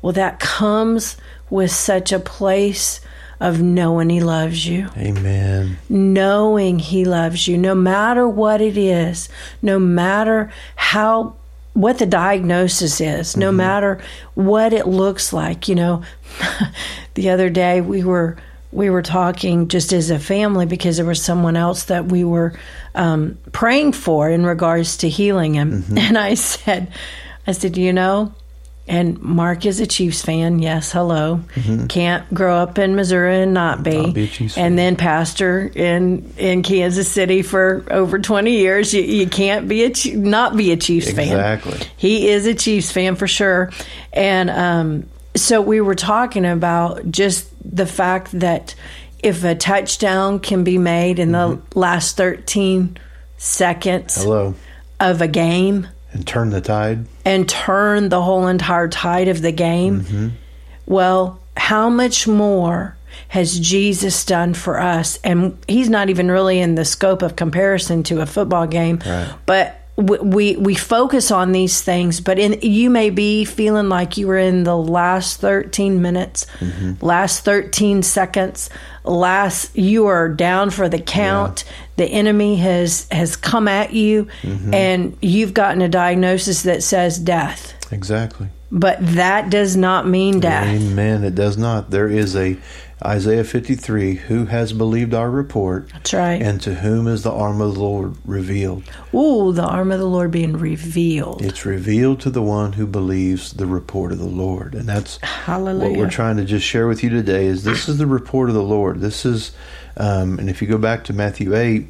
Well, 0.00 0.12
that 0.12 0.38
comes 0.38 1.16
with 1.50 1.72
such 1.72 2.12
a 2.12 2.20
place 2.20 3.00
of 3.40 3.60
knowing 3.60 4.10
He 4.10 4.20
loves 4.20 4.66
you, 4.66 4.88
Amen. 4.96 5.78
knowing 5.88 6.78
He 6.78 7.04
loves 7.04 7.46
you, 7.46 7.58
no 7.58 7.74
matter 7.74 8.28
what 8.28 8.60
it 8.60 8.76
is, 8.76 9.28
no 9.62 9.78
matter 9.78 10.50
how 10.76 11.36
what 11.76 11.98
the 11.98 12.06
diagnosis 12.06 13.02
is, 13.02 13.36
no 13.36 13.52
matter 13.52 14.00
what 14.34 14.72
it 14.72 14.86
looks 14.88 15.32
like. 15.34 15.68
You 15.68 15.74
know, 15.74 16.02
the 17.14 17.30
other 17.30 17.50
day 17.50 17.82
we 17.82 18.02
were 18.02 18.38
we 18.72 18.88
were 18.90 19.02
talking 19.02 19.68
just 19.68 19.92
as 19.92 20.10
a 20.10 20.18
family 20.18 20.66
because 20.66 20.96
there 20.96 21.06
was 21.06 21.22
someone 21.22 21.56
else 21.56 21.84
that 21.84 22.06
we 22.06 22.24
were 22.24 22.58
um, 22.94 23.38
praying 23.52 23.92
for 23.92 24.30
in 24.30 24.44
regards 24.46 24.98
to 24.98 25.08
healing 25.08 25.54
him, 25.54 25.84
and 25.96 26.16
I 26.16 26.34
said, 26.34 26.90
I 27.46 27.52
said, 27.52 27.76
you 27.76 27.92
know. 27.92 28.32
And 28.88 29.20
Mark 29.20 29.66
is 29.66 29.80
a 29.80 29.86
Chiefs 29.86 30.22
fan. 30.22 30.60
Yes, 30.60 30.92
hello. 30.92 31.40
Can't 31.88 32.32
grow 32.32 32.56
up 32.56 32.78
in 32.78 32.94
Missouri 32.94 33.42
and 33.42 33.52
not 33.52 33.82
be. 33.82 33.96
Not 33.96 34.14
be 34.14 34.24
a 34.24 34.28
Chiefs 34.28 34.54
fan. 34.54 34.66
and 34.66 34.78
then 34.78 34.94
pastor 34.94 35.70
in 35.74 36.32
in 36.38 36.62
Kansas 36.62 37.10
City 37.10 37.42
for 37.42 37.84
over 37.90 38.20
twenty 38.20 38.58
years. 38.58 38.94
You, 38.94 39.02
you 39.02 39.26
can't 39.26 39.66
be 39.66 39.84
a 39.84 40.16
not 40.16 40.56
be 40.56 40.70
a 40.70 40.76
Chiefs 40.76 41.10
fan. 41.10 41.28
Exactly. 41.28 41.78
He 41.96 42.28
is 42.28 42.46
a 42.46 42.54
Chiefs 42.54 42.92
fan 42.92 43.16
for 43.16 43.26
sure. 43.26 43.72
And 44.12 44.50
um, 44.50 45.08
so 45.34 45.60
we 45.60 45.80
were 45.80 45.96
talking 45.96 46.46
about 46.46 47.10
just 47.10 47.48
the 47.64 47.86
fact 47.86 48.38
that 48.38 48.76
if 49.20 49.42
a 49.42 49.56
touchdown 49.56 50.38
can 50.38 50.62
be 50.62 50.78
made 50.78 51.18
in 51.18 51.32
the 51.32 51.60
last 51.74 52.16
13 52.16 52.96
seconds 53.36 54.22
Hello. 54.22 54.54
of 55.00 55.20
a 55.20 55.28
game 55.28 55.88
And 56.16 56.26
turn 56.26 56.50
the 56.50 56.60
tide. 56.60 57.06
and 57.24 57.48
turn 57.48 58.08
the 58.08 58.22
whole 58.22 58.46
entire 58.46 58.88
tide 58.88 59.28
of 59.28 59.42
the 59.42 59.52
game, 59.52 60.00
mm-hmm. 60.02 60.28
well, 60.86 61.40
how 61.56 61.88
much 61.90 62.26
more 62.28 62.96
has 63.28 63.58
Jesus 63.58 64.24
done 64.24 64.54
for 64.54 64.80
us? 64.80 65.18
And 65.24 65.56
he's 65.68 65.88
not 65.88 66.10
even 66.10 66.30
really 66.30 66.58
in 66.60 66.74
the 66.74 66.84
scope 66.84 67.22
of 67.22 67.36
comparison 67.36 68.02
to 68.04 68.20
a 68.20 68.26
football 68.26 68.66
game, 68.66 69.00
Right. 69.04 69.32
but 69.46 69.80
we, 69.96 70.56
we 70.56 70.74
focus 70.74 71.30
on 71.30 71.52
these 71.52 71.80
things. 71.80 72.20
But 72.20 72.38
in 72.38 72.60
you 72.60 72.90
may 72.90 73.08
be 73.08 73.46
feeling 73.46 73.88
like 73.88 74.18
you 74.18 74.26
were 74.26 74.36
in 74.36 74.64
the 74.64 74.76
last 74.76 75.40
thirteen 75.40 76.02
minutes, 76.02 76.44
mm-hmm. 76.60 77.02
last 77.04 77.44
thirteen 77.46 78.02
seconds, 78.02 78.68
last 79.06 79.76
you 79.76 80.06
are 80.06 80.28
down 80.28 80.70
for 80.70 80.88
the 80.88 81.00
count. 81.00 81.64
The 81.96 82.06
enemy 82.06 82.56
has 82.56 83.06
has 83.10 83.36
come 83.36 83.68
at 83.68 83.92
you, 83.92 84.28
mm-hmm. 84.42 84.74
and 84.74 85.16
you've 85.22 85.54
gotten 85.54 85.82
a 85.82 85.88
diagnosis 85.88 86.62
that 86.62 86.82
says 86.82 87.18
death. 87.18 87.75
Exactly. 87.92 88.48
But 88.70 88.98
that 89.00 89.50
does 89.50 89.76
not 89.76 90.06
mean 90.06 90.40
death. 90.40 90.66
Amen. 90.66 91.22
It 91.24 91.34
does 91.34 91.56
not. 91.56 91.90
There 91.90 92.08
is 92.08 92.34
a 92.34 92.56
Isaiah 93.04 93.44
53 93.44 94.14
who 94.14 94.46
has 94.46 94.72
believed 94.72 95.12
our 95.12 95.30
report 95.30 95.92
That's 95.92 96.14
right. 96.14 96.40
and 96.40 96.60
to 96.62 96.76
whom 96.76 97.06
is 97.06 97.22
the 97.22 97.30
arm 97.30 97.60
of 97.60 97.74
the 97.74 97.80
Lord 97.80 98.16
revealed. 98.24 98.84
Ooh, 99.14 99.52
the 99.52 99.64
arm 99.66 99.92
of 99.92 99.98
the 99.98 100.06
Lord 100.06 100.30
being 100.30 100.54
revealed. 100.54 101.42
It's 101.42 101.66
revealed 101.66 102.20
to 102.20 102.30
the 102.30 102.42
one 102.42 102.72
who 102.72 102.86
believes 102.86 103.52
the 103.52 103.66
report 103.66 104.12
of 104.12 104.18
the 104.18 104.24
Lord. 104.24 104.74
And 104.74 104.88
that's 104.88 105.18
Hallelujah. 105.22 105.90
what 105.90 105.98
we're 105.98 106.10
trying 106.10 106.38
to 106.38 106.44
just 106.44 106.64
share 106.64 106.88
with 106.88 107.02
you 107.02 107.10
today 107.10 107.46
is 107.46 107.64
this 107.64 107.88
is 107.88 107.98
the 107.98 108.06
report 108.06 108.48
of 108.48 108.54
the 108.54 108.62
Lord. 108.62 109.00
This 109.00 109.26
is 109.26 109.52
um, 109.98 110.38
and 110.38 110.48
if 110.50 110.60
you 110.60 110.68
go 110.68 110.78
back 110.78 111.04
to 111.04 111.12
Matthew 111.12 111.54
8 111.54 111.88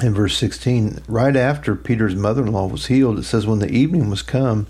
in 0.00 0.14
verse 0.14 0.36
16, 0.38 1.02
right 1.06 1.36
after 1.36 1.74
Peter's 1.76 2.14
mother-in-law 2.14 2.66
was 2.68 2.86
healed, 2.86 3.18
it 3.18 3.24
says 3.24 3.46
when 3.46 3.58
the 3.58 3.70
evening 3.70 4.08
was 4.08 4.22
come, 4.22 4.66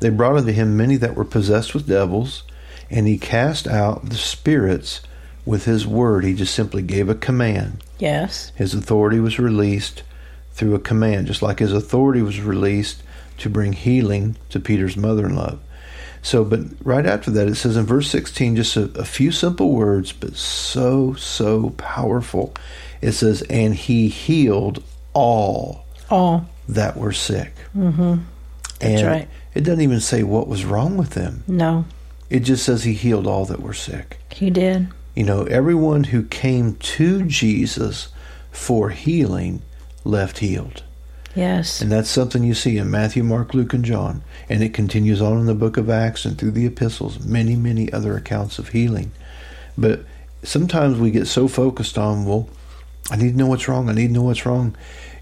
they 0.00 0.08
brought 0.10 0.36
unto 0.36 0.52
him 0.52 0.76
many 0.76 0.96
that 0.96 1.14
were 1.16 1.24
possessed 1.24 1.74
with 1.74 1.88
devils, 1.88 2.44
and 2.90 3.06
he 3.06 3.18
cast 3.18 3.66
out 3.66 4.08
the 4.08 4.16
spirits 4.16 5.00
with 5.44 5.64
his 5.64 5.86
word. 5.86 6.24
He 6.24 6.34
just 6.34 6.54
simply 6.54 6.82
gave 6.82 7.08
a 7.08 7.14
command. 7.14 7.82
yes. 7.98 8.52
His 8.54 8.74
authority 8.74 9.18
was 9.18 9.38
released 9.38 10.02
through 10.52 10.74
a 10.74 10.80
command, 10.80 11.26
just 11.26 11.42
like 11.42 11.58
his 11.58 11.72
authority 11.72 12.22
was 12.22 12.40
released 12.40 13.02
to 13.38 13.48
bring 13.48 13.72
healing 13.72 14.36
to 14.50 14.60
Peter's 14.60 14.96
mother 14.96 15.26
in 15.26 15.34
law. 15.34 15.58
So, 16.20 16.44
but 16.44 16.60
right 16.84 17.04
after 17.04 17.32
that, 17.32 17.48
it 17.48 17.56
says 17.56 17.76
in 17.76 17.84
verse 17.84 18.08
16, 18.08 18.56
just 18.56 18.76
a, 18.76 18.84
a 18.96 19.04
few 19.04 19.32
simple 19.32 19.72
words, 19.72 20.12
but 20.12 20.36
so, 20.36 21.14
so 21.14 21.70
powerful. 21.70 22.54
It 23.02 23.12
says, 23.12 23.42
And 23.42 23.74
he 23.74 24.08
healed 24.08 24.82
all 25.12 25.84
All. 26.08 26.46
that 26.68 26.96
were 26.96 27.12
sick. 27.12 27.52
Mm-hmm. 27.76 28.16
That's 28.78 29.00
and 29.02 29.06
right. 29.06 29.28
it 29.54 29.60
doesn't 29.62 29.82
even 29.82 30.00
say 30.00 30.22
what 30.22 30.48
was 30.48 30.64
wrong 30.64 30.96
with 30.96 31.10
them, 31.10 31.44
No, 31.46 31.84
it 32.30 32.40
just 32.40 32.64
says 32.64 32.84
he 32.84 32.94
healed 32.94 33.26
all 33.26 33.44
that 33.46 33.60
were 33.60 33.74
sick. 33.74 34.18
he 34.32 34.48
did. 34.50 34.88
You 35.14 35.24
know, 35.24 35.44
everyone 35.44 36.04
who 36.04 36.22
came 36.22 36.76
to 36.76 37.22
Jesus 37.26 38.08
for 38.50 38.88
healing 38.90 39.60
left 40.04 40.38
healed. 40.38 40.82
Yes. 41.34 41.80
And 41.82 41.90
that's 41.92 42.08
something 42.10 42.42
you 42.44 42.54
see 42.54 42.76
in 42.78 42.90
Matthew, 42.90 43.22
Mark, 43.22 43.52
Luke, 43.54 43.72
and 43.74 43.84
John. 43.84 44.22
And 44.48 44.62
it 44.62 44.72
continues 44.74 45.20
on 45.22 45.38
in 45.38 45.46
the 45.46 45.54
book 45.54 45.76
of 45.76 45.88
Acts 45.90 46.24
and 46.24 46.36
through 46.38 46.50
the 46.52 46.66
epistles, 46.66 47.20
many, 47.24 47.56
many 47.56 47.90
other 47.92 48.16
accounts 48.16 48.58
of 48.58 48.68
healing. 48.68 49.12
But 49.78 50.04
sometimes 50.42 50.98
we 50.98 51.10
get 51.10 51.26
so 51.26 51.46
focused 51.48 51.96
on, 51.98 52.24
well, 52.26 52.48
I 53.10 53.16
need 53.16 53.32
to 53.32 53.36
know 53.36 53.46
what's 53.46 53.68
wrong. 53.68 53.88
I 53.88 53.92
need 53.92 54.08
to 54.08 54.12
know 54.12 54.22
what's 54.22 54.46
wrong. 54.46 54.76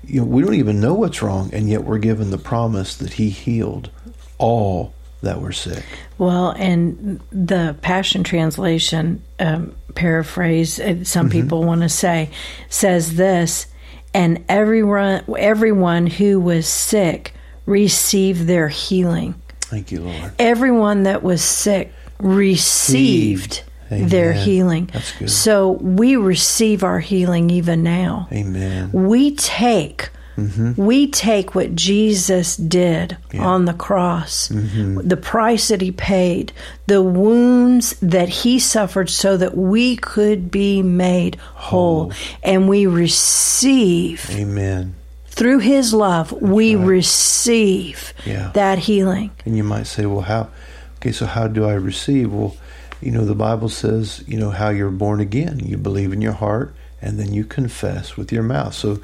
You 0.04 0.20
know, 0.20 0.26
we 0.26 0.42
don't 0.42 0.54
even 0.54 0.80
know 0.80 0.94
what's 0.94 1.22
wrong, 1.22 1.50
and 1.52 1.68
yet 1.68 1.84
we're 1.84 1.98
given 1.98 2.30
the 2.30 2.38
promise 2.38 2.96
that 2.96 3.14
He 3.14 3.30
healed 3.30 3.90
all 4.38 4.94
that 5.22 5.40
were 5.40 5.52
sick. 5.52 5.84
Well, 6.18 6.50
and 6.50 7.20
the 7.30 7.76
Passion 7.82 8.24
Translation 8.24 9.22
um, 9.38 9.74
paraphrase, 9.94 10.80
uh, 10.80 11.04
some 11.04 11.28
people 11.28 11.64
want 11.64 11.82
to 11.82 11.88
say, 11.88 12.30
says 12.68 13.16
this, 13.16 13.66
and 14.14 14.44
everyone, 14.48 15.24
everyone 15.38 16.06
who 16.06 16.40
was 16.40 16.66
sick 16.66 17.34
received 17.66 18.46
their 18.46 18.68
healing. 18.68 19.34
Thank 19.60 19.92
you, 19.92 20.00
Lord. 20.00 20.32
Everyone 20.38 21.04
that 21.04 21.22
was 21.22 21.42
sick 21.42 21.92
received 22.18 23.62
their 23.90 24.32
healing. 24.32 24.88
That's 24.92 25.12
good. 25.18 25.30
So 25.30 25.72
we 25.72 26.16
receive 26.16 26.82
our 26.84 27.00
healing 27.00 27.50
even 27.50 27.82
now. 27.82 28.28
Amen. 28.32 28.90
We 28.92 29.34
take 29.34 30.10
mm-hmm. 30.36 30.80
we 30.80 31.08
take 31.10 31.54
what 31.54 31.74
Jesus 31.74 32.56
did 32.56 33.16
Yeah. 33.32 33.44
on 33.44 33.64
the 33.64 33.74
cross, 33.74 34.48
mm-hmm. 34.48 35.06
the 35.06 35.16
price 35.16 35.68
that 35.68 35.80
he 35.80 35.90
paid, 35.92 36.52
the 36.86 37.02
wounds 37.02 37.94
that 38.00 38.28
he 38.28 38.58
suffered 38.58 39.10
so 39.10 39.36
that 39.36 39.56
we 39.56 39.96
could 39.96 40.50
be 40.50 40.82
made 40.82 41.34
whole, 41.36 42.04
Whole. 42.04 42.12
and 42.42 42.68
we 42.68 42.86
receive 42.86 44.30
Amen. 44.30 44.94
through 45.26 45.58
his 45.58 45.92
love, 45.92 46.32
we 46.32 46.76
receive 46.76 48.14
Yeah. 48.24 48.50
that 48.54 48.78
healing. 48.78 49.30
And 49.44 49.56
you 49.56 49.64
might 49.64 49.86
say, 49.86 50.06
well, 50.06 50.22
how? 50.22 50.48
Okay, 50.96 51.12
so 51.12 51.26
how 51.26 51.48
do 51.48 51.64
I 51.64 51.74
receive? 51.74 52.32
Well, 52.32 52.54
you 53.00 53.10
know, 53.10 53.24
the 53.24 53.34
Bible 53.34 53.68
says, 53.68 54.22
you 54.26 54.38
know, 54.38 54.50
how 54.50 54.70
you're 54.70 54.90
born 54.90 55.20
again. 55.20 55.60
You 55.60 55.76
believe 55.76 56.12
in 56.12 56.20
your 56.20 56.32
heart 56.32 56.74
and 57.02 57.18
then 57.18 57.32
you 57.32 57.44
confess 57.44 58.16
with 58.16 58.30
your 58.30 58.42
mouth. 58.42 58.74
So, 58.74 59.00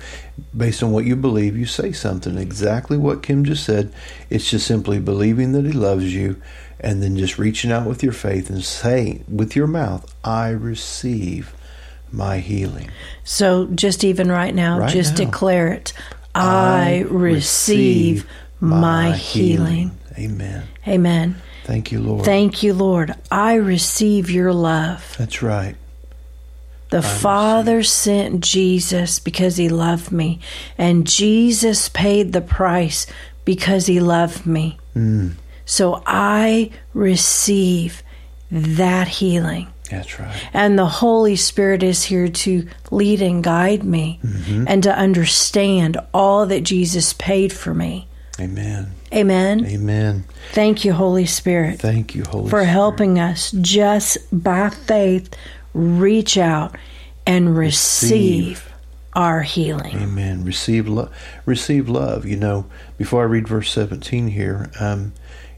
based 0.54 0.82
on 0.82 0.92
what 0.92 1.06
you 1.06 1.16
believe, 1.16 1.56
you 1.56 1.64
say 1.66 1.92
something. 1.92 2.36
Exactly 2.36 2.98
what 2.98 3.22
Kim 3.22 3.44
just 3.44 3.64
said. 3.64 3.92
It's 4.28 4.50
just 4.50 4.66
simply 4.66 5.00
believing 5.00 5.52
that 5.52 5.64
He 5.64 5.72
loves 5.72 6.14
you 6.14 6.40
and 6.78 7.02
then 7.02 7.16
just 7.16 7.38
reaching 7.38 7.72
out 7.72 7.86
with 7.86 8.02
your 8.02 8.12
faith 8.12 8.50
and 8.50 8.62
saying 8.62 9.24
with 9.28 9.56
your 9.56 9.66
mouth, 9.66 10.14
I 10.22 10.50
receive 10.50 11.54
my 12.12 12.38
healing. 12.38 12.90
So 13.24 13.66
just 13.66 14.04
even 14.04 14.30
right 14.30 14.54
now, 14.54 14.80
Right 14.80 14.92
just 14.92 15.18
now. 15.18 15.24
declare 15.24 15.68
it. 15.68 15.92
I, 16.34 17.04
receive, 17.08 18.26
my 18.60 19.12
healing. 19.12 19.98
Amen. 20.18 20.64
Amen. 20.86 21.36
Thank 21.66 21.90
you, 21.90 22.00
Lord. 22.00 22.24
Thank 22.24 22.62
you, 22.62 22.74
Lord. 22.74 23.12
I 23.28 23.54
receive 23.54 24.30
your 24.30 24.52
love. 24.52 25.16
That's 25.18 25.42
right. 25.42 25.74
The 26.90 27.02
Father 27.02 27.82
sent 27.82 28.40
Jesus 28.44 29.18
because 29.18 29.56
he 29.56 29.68
loved 29.68 30.12
me, 30.12 30.38
and 30.78 31.04
Jesus 31.04 31.88
paid 31.88 32.32
the 32.32 32.40
price 32.40 33.06
because 33.44 33.86
he 33.86 33.98
loved 33.98 34.46
me. 34.46 34.78
Mm, 34.94 35.32
So 35.64 36.02
I 36.06 36.70
receive 36.94 38.04
that 38.52 39.08
healing. 39.08 39.66
that's 39.90 40.20
right. 40.20 40.36
And 40.54 40.78
the 40.78 40.86
Holy 40.86 41.34
Spirit 41.34 41.82
is 41.82 42.04
here 42.04 42.28
to 42.28 42.68
lead 42.92 43.20
and 43.20 43.42
guide 43.42 43.82
me 43.82 44.20
and 44.68 44.82
to 44.84 44.96
understand 44.96 45.96
all 46.14 46.46
that 46.46 46.62
Jesus 46.62 47.12
paid 47.14 47.52
for 47.52 47.74
me. 47.74 48.06
Amen. 48.38 48.92
Amen. 49.12 49.64
Amen. 49.66 50.24
Thank 50.52 50.84
you, 50.84 50.92
Holy 50.92 51.26
Spirit, 51.26 51.78
Thank 51.80 52.14
you, 52.14 52.24
Holy 52.24 52.50
for 52.50 52.60
Spirit. 52.60 52.66
helping 52.66 53.18
us 53.18 53.50
just 53.60 54.18
by 54.32 54.68
faith 54.70 55.34
reach 55.72 56.36
out 56.36 56.76
and 57.26 57.56
receive, 57.56 58.70
our 59.14 59.40
healing. 59.42 59.96
Amen. 59.96 60.44
Receive 60.44 60.86
love. 60.86 61.10
Receive 61.46 61.88
love. 61.88 62.26
You 62.26 62.36
know, 62.36 62.66
before 62.98 63.22
I 63.22 63.24
read 63.24 63.48
verse 63.48 63.70
seventeen 63.70 64.28
here, 64.28 64.70
um, 64.78 65.12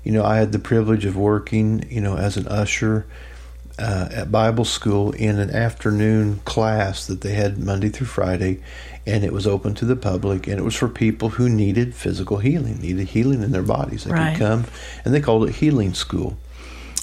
you 0.05 0.13
know, 0.13 0.25
I 0.25 0.37
had 0.37 0.53
the 0.53 0.59
privilege 0.61 1.05
of 1.05 1.17
working, 1.17 1.85
you 1.91 2.01
know, 2.01 2.17
as 2.17 2.37
an 2.37 2.47
usher 2.47 3.07
uh, 3.79 4.09
at 4.11 4.33
Bible 4.33 4.65
school 4.65 5.13
in 5.13 5.39
an 5.39 5.51
afternoon 5.51 6.41
class 6.45 7.07
that 7.07 7.21
they 7.21 7.33
had 7.35 7.59
Monday 7.59 7.89
through 7.89 8.07
Friday, 8.09 8.61
and 9.07 9.25
it 9.25 9.33
was 9.33 9.47
open 9.47 9.75
to 9.77 9.85
the 9.85 9.97
public, 9.97 10.47
and 10.47 10.59
it 10.59 10.63
was 10.65 10.75
for 10.75 10.89
people 10.89 11.31
who 11.31 11.49
needed 11.49 11.95
physical 11.95 12.39
healing, 12.39 12.81
needed 12.81 13.09
healing 13.09 13.43
in 13.43 13.53
their 13.53 13.63
bodies. 13.63 14.05
They 14.05 14.11
Right. 14.13 14.37
could 14.37 14.45
come, 14.47 14.65
and 15.05 15.15
they 15.15 15.21
called 15.21 15.49
it 15.49 15.57
healing 15.57 15.95
school. 15.95 16.37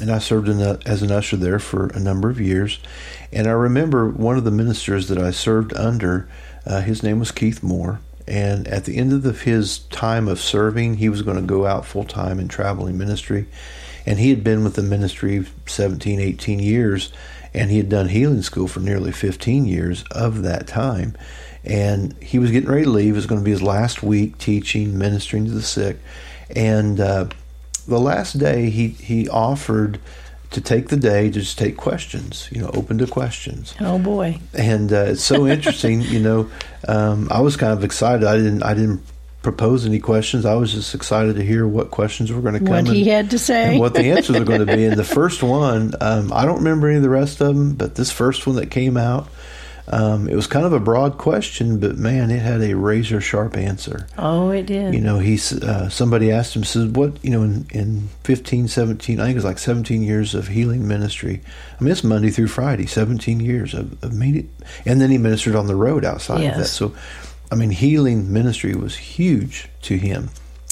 and 0.01 0.11
I 0.11 0.19
served 0.19 0.49
in 0.49 0.61
a, 0.61 0.77
as 0.85 1.01
an 1.01 1.09
usher 1.13 1.37
there 1.37 1.57
for 1.57 1.87
a 1.87 1.99
number 2.01 2.29
of 2.29 2.41
years. 2.41 2.79
And 3.31 3.47
I 3.47 3.51
remember 3.51 4.09
one 4.09 4.35
of 4.37 4.43
the 4.43 4.51
ministers 4.51 5.07
that 5.07 5.17
I 5.17 5.31
served 5.31 5.73
under, 5.73 6.27
uh, 6.65 6.81
his 6.81 7.01
name 7.01 7.17
was 7.17 7.31
Keith 7.31 7.63
Moore. 7.63 8.01
And 8.27 8.67
at 8.67 8.83
the 8.83 8.97
end 8.97 9.13
of 9.13 9.23
the, 9.23 9.31
his 9.31 9.77
time 9.77 10.27
of 10.27 10.41
serving, 10.41 10.95
he 10.97 11.07
was 11.07 11.21
going 11.21 11.37
to 11.37 11.43
go 11.43 11.65
out 11.65 11.85
full 11.85 12.03
time 12.03 12.41
in 12.41 12.49
traveling 12.49 12.97
ministry. 12.97 13.45
And 14.05 14.19
he 14.19 14.29
had 14.29 14.43
been 14.43 14.63
with 14.63 14.75
the 14.75 14.83
ministry 14.83 15.45
17, 15.65 16.19
18 16.19 16.59
years, 16.59 17.11
and 17.53 17.71
he 17.71 17.77
had 17.77 17.89
done 17.89 18.09
healing 18.09 18.41
school 18.43 18.67
for 18.67 18.79
nearly 18.79 19.11
15 19.11 19.65
years 19.65 20.03
of 20.11 20.43
that 20.43 20.67
time. 20.67 21.15
And 21.63 22.13
he 22.21 22.37
was 22.37 22.51
getting 22.51 22.69
ready 22.69 22.83
to 22.83 22.89
leave. 22.89 23.13
It 23.13 23.15
was 23.15 23.25
going 23.25 23.41
to 23.41 23.45
be 23.45 23.51
his 23.51 23.63
last 23.63 24.03
week 24.03 24.37
teaching, 24.37 24.97
ministering 24.97 25.45
to 25.45 25.51
the 25.51 25.63
sick. 25.63 25.97
And 26.55 26.99
uh, 26.99 27.29
the 27.87 27.99
last 27.99 28.37
day, 28.37 28.69
he, 28.69 28.89
he 28.89 29.27
offered 29.29 29.99
to 30.51 30.61
take 30.61 30.89
the 30.89 30.95
day 30.97 31.23
to 31.31 31.39
just 31.39 31.57
take 31.57 31.75
questions, 31.75 32.47
you 32.51 32.61
know, 32.61 32.69
open 32.75 32.97
to 32.99 33.07
questions 33.07 33.73
Oh 33.81 33.97
boy. 33.97 34.39
and 34.53 34.93
uh, 34.93 35.05
it's 35.07 35.23
so 35.23 35.47
interesting. 35.47 36.01
you 36.01 36.19
know, 36.19 36.49
um, 36.87 37.27
I 37.31 37.41
was 37.41 37.57
kind 37.57 37.73
of 37.73 37.83
excited. 37.83 38.23
I 38.25 38.37
didn't 38.37 38.63
I 38.63 38.73
didn't 38.75 39.01
propose 39.45 39.85
any 39.85 39.99
questions. 39.99 40.43
I 40.43 40.55
was 40.55 40.73
just 40.73 40.95
excited 40.95 41.35
to 41.35 41.43
hear 41.43 41.67
what 41.67 41.91
questions 41.91 42.31
were 42.31 42.41
going 42.41 42.55
to 42.55 42.59
come 42.59 42.69
What 42.69 42.79
and, 42.79 42.87
he 42.87 43.05
had 43.05 43.29
to 43.29 43.37
say. 43.37 43.73
and 43.73 43.79
what 43.79 43.93
the 43.93 44.09
answers 44.09 44.35
are 44.37 44.43
going 44.43 44.65
to 44.65 44.65
be. 44.65 44.85
And 44.85 44.97
the 44.97 45.03
first 45.19 45.43
one, 45.43 45.93
um, 46.01 46.33
I 46.33 46.45
don't 46.45 46.57
remember 46.57 46.87
any 46.87 46.97
of 46.97 47.03
the 47.03 47.09
rest 47.09 47.39
of 47.41 47.55
them, 47.55 47.75
but 47.75 47.93
this 47.93 48.11
first 48.11 48.47
one 48.47 48.55
that 48.55 48.71
came 48.71 48.97
out, 48.97 49.29
um, 49.87 50.27
it 50.27 50.35
was 50.35 50.47
kind 50.47 50.65
of 50.65 50.73
a 50.73 50.79
broad 50.79 51.19
question, 51.19 51.79
but 51.79 51.95
man, 51.95 52.31
it 52.31 52.39
had 52.39 52.63
a 52.63 52.75
razor 52.75 53.21
sharp 53.21 53.55
answer. 53.55 54.07
oh, 54.17 54.49
it 54.49 54.65
did. 54.65 54.95
You 54.95 54.99
know, 55.01 55.19
he's 55.19 55.53
uh, 55.53 55.89
somebody 55.89 56.31
asked 56.31 56.55
him, 56.55 56.63
says, 56.63 56.87
"What 56.87 57.23
you 57.23 57.29
know 57.29 57.43
in 57.43 57.67
in 57.69 58.09
15, 58.23 58.67
17, 58.67 59.19
I 59.19 59.25
think 59.25 59.33
it 59.33 59.35
was 59.35 59.45
like 59.45 59.59
seventeen 59.59 60.01
years 60.01 60.33
of 60.33 60.47
healing 60.47 60.87
ministry. 60.87 61.39
I 61.79 61.83
mean, 61.83 61.91
it's 61.91 62.03
Monday 62.03 62.31
through 62.31 62.47
Friday, 62.47 62.87
seventeen 62.87 63.39
years 63.39 63.75
of, 63.75 64.03
of 64.03 64.11
meeting, 64.11 64.49
and 64.87 64.99
then 64.99 65.11
he 65.11 65.19
ministered 65.19 65.55
on 65.55 65.67
the 65.67 65.75
road 65.75 66.03
outside 66.03 66.43
of 66.43 66.57
that. 66.57 66.65
So, 66.65 66.95
I 67.51 67.55
mean, 67.55 67.69
healing 67.69 68.31
ministry 68.33 68.75
was 68.75 68.95
huge 68.95 69.67
to 69.83 69.97
him, 69.97 70.29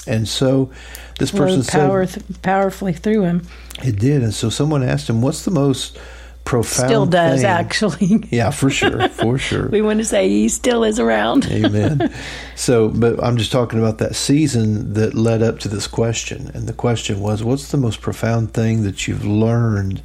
and 0.07 0.27
so 0.27 0.71
this 1.19 1.31
person 1.31 1.63
Flowed 1.63 1.81
power 1.81 2.05
said 2.05 2.27
th- 2.27 2.41
powerfully 2.41 2.93
through 2.93 3.23
him. 3.23 3.47
it 3.83 3.99
did, 3.99 4.23
and 4.23 4.33
so 4.33 4.49
someone 4.49 4.83
asked 4.83 5.09
him, 5.09 5.21
"What's 5.21 5.45
the 5.45 5.51
most 5.51 5.97
profound?" 6.45 6.89
Still 6.89 7.05
does 7.05 7.41
thing?" 7.41 7.49
actually. 7.49 8.27
Yeah, 8.31 8.49
for 8.49 8.69
sure, 8.69 9.07
for 9.09 9.37
sure. 9.37 9.69
we 9.69 9.81
want 9.81 9.99
to 9.99 10.05
say 10.05 10.27
he 10.27 10.49
still 10.49 10.83
is 10.83 10.99
around. 10.99 11.45
Amen. 11.45 12.13
So, 12.55 12.89
but 12.89 13.21
I'm 13.23 13.37
just 13.37 13.51
talking 13.51 13.79
about 13.79 13.97
that 13.97 14.15
season 14.15 14.93
that 14.93 15.15
led 15.15 15.41
up 15.41 15.59
to 15.59 15.67
this 15.67 15.87
question. 15.87 16.49
And 16.53 16.67
the 16.67 16.73
question 16.73 17.19
was, 17.19 17.43
what's 17.43 17.71
the 17.71 17.77
most 17.77 17.99
profound 17.99 18.53
thing 18.53 18.83
that 18.83 19.07
you've 19.07 19.25
learned 19.25 20.01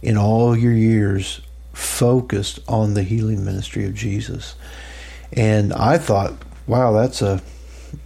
in 0.00 0.16
all 0.16 0.56
your 0.56 0.72
years 0.72 1.40
focused 1.74 2.60
on 2.68 2.94
the 2.94 3.02
healing 3.02 3.44
ministry 3.44 3.84
of 3.84 3.94
Jesus? 3.94 4.54
And 5.32 5.72
I 5.72 5.98
thought, 5.98 6.34
wow, 6.66 6.92
that's 6.92 7.22
a, 7.22 7.40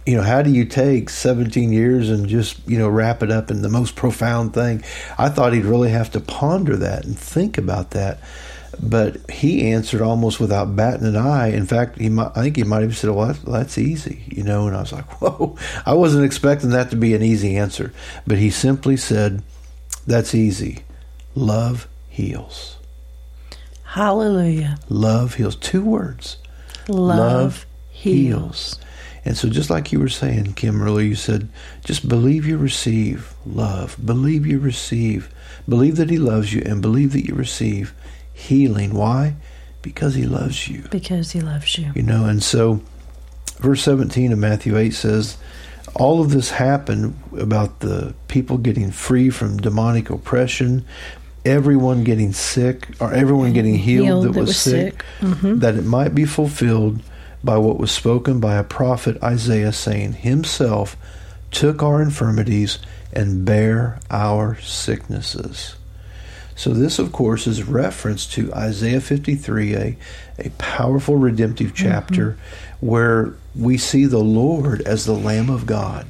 you 0.05 0.15
know, 0.15 0.23
how 0.23 0.41
do 0.41 0.49
you 0.49 0.65
take 0.65 1.09
17 1.09 1.71
years 1.71 2.09
and 2.09 2.27
just, 2.27 2.67
you 2.67 2.77
know, 2.77 2.89
wrap 2.89 3.23
it 3.23 3.31
up 3.31 3.51
in 3.51 3.61
the 3.61 3.69
most 3.69 3.95
profound 3.95 4.53
thing? 4.53 4.83
I 5.17 5.29
thought 5.29 5.53
he'd 5.53 5.65
really 5.65 5.89
have 5.91 6.11
to 6.11 6.19
ponder 6.19 6.75
that 6.77 7.05
and 7.05 7.17
think 7.17 7.57
about 7.57 7.91
that 7.91 8.19
but 8.81 9.29
he 9.29 9.71
answered 9.71 10.01
almost 10.01 10.39
without 10.39 10.75
batting 10.75 11.05
an 11.05 11.15
eye. 11.15 11.49
In 11.49 11.65
fact, 11.65 11.99
he 11.99 12.09
might, 12.09 12.31
I 12.35 12.41
think 12.41 12.55
he 12.55 12.63
might 12.63 12.81
have 12.81 12.97
said, 12.97 13.09
"Well, 13.11 13.27
that's, 13.27 13.39
that's 13.39 13.77
easy," 13.77 14.23
you 14.27 14.43
know. 14.43 14.67
And 14.67 14.75
I 14.75 14.81
was 14.81 14.91
like, 14.91 15.05
"Whoa!" 15.21 15.57
I 15.85 15.93
wasn't 15.93 16.25
expecting 16.25 16.71
that 16.71 16.89
to 16.89 16.95
be 16.95 17.13
an 17.13 17.21
easy 17.21 17.55
answer, 17.55 17.93
but 18.25 18.37
he 18.37 18.49
simply 18.49 18.97
said, 18.97 19.43
"That's 20.07 20.33
easy. 20.33 20.83
Love 21.35 21.87
heals. 22.09 22.77
Hallelujah. 23.83 24.77
Love 24.89 25.35
heals. 25.35 25.55
Two 25.55 25.83
words. 25.83 26.37
Love, 26.87 27.65
heals. 27.89 28.79
And 29.25 29.37
so, 29.37 29.47
just 29.47 29.69
like 29.69 29.91
you 29.91 29.99
were 29.99 30.09
saying, 30.09 30.53
Kim, 30.53 30.81
earlier, 30.81 31.07
you 31.07 31.15
said, 31.15 31.47
just 31.85 32.09
believe 32.09 32.45
you 32.45 32.57
receive 32.57 33.33
love. 33.45 33.95
Believe 34.03 34.45
you 34.45 34.59
receive. 34.59 35.33
Believe 35.67 35.95
that 35.95 36.09
He 36.09 36.17
loves 36.17 36.53
you, 36.53 36.61
and 36.65 36.81
believe 36.81 37.13
that 37.13 37.25
you 37.25 37.33
receive 37.33 37.93
healing. 38.33 38.93
Why? 38.93 39.35
Because 39.81 40.15
He 40.15 40.25
loves 40.25 40.67
you. 40.67 40.83
Because 40.91 41.31
he 41.31 41.41
loves 41.41 41.77
you. 41.77 41.91
You 41.95 42.03
know, 42.03 42.25
and 42.25 42.43
so 42.43 42.81
verse 43.59 43.81
17 43.83 44.33
of 44.33 44.39
Matthew 44.39 44.77
8 44.77 44.91
says, 44.93 45.37
all 45.95 46.21
of 46.21 46.31
this 46.31 46.49
happened 46.49 47.17
about 47.37 47.79
the 47.81 48.15
people 48.27 48.57
getting 48.57 48.91
free 48.91 49.29
from 49.29 49.57
demonic 49.57 50.09
oppression, 50.09 50.85
everyone 51.45 52.03
getting 52.03 52.33
sick, 52.33 52.87
or 52.99 53.13
everyone 53.13 53.53
getting 53.53 53.75
healed, 53.77 54.23
that, 54.23 54.31
was, 54.39 54.57
sick, 54.57 55.03
Mhm. 55.21 55.59
that 55.59 55.75
it 55.75 55.85
might 55.85 56.15
be 56.15 56.25
fulfilled 56.25 57.01
by 57.43 57.57
what 57.57 57.77
was 57.79 57.91
spoken 57.91 58.39
by 58.39 58.55
a 58.55 58.63
prophet 58.63 59.21
Isaiah, 59.21 59.73
saying, 59.73 60.13
Himself 60.13 60.95
took 61.51 61.83
our 61.83 62.01
infirmities 62.01 62.79
and 63.11 63.43
bare 63.45 63.99
our 64.09 64.57
sicknesses. 64.61 65.75
So 66.55 66.69
this, 66.71 66.99
of 66.99 67.11
course, 67.11 67.47
is 67.47 67.63
reference 67.63 68.25
to 68.27 68.53
Isaiah 68.53 69.01
53, 69.01 69.75
a, 69.75 69.97
a 70.39 70.49
powerful 70.57 71.17
redemptive 71.17 71.73
chapter 71.73 72.37
where 72.79 73.33
we 73.55 73.77
see 73.77 74.05
the 74.05 74.19
Lord 74.19 74.81
as 74.81 75.05
the 75.05 75.13
Lamb 75.13 75.49
of 75.49 75.65
God. 75.65 76.05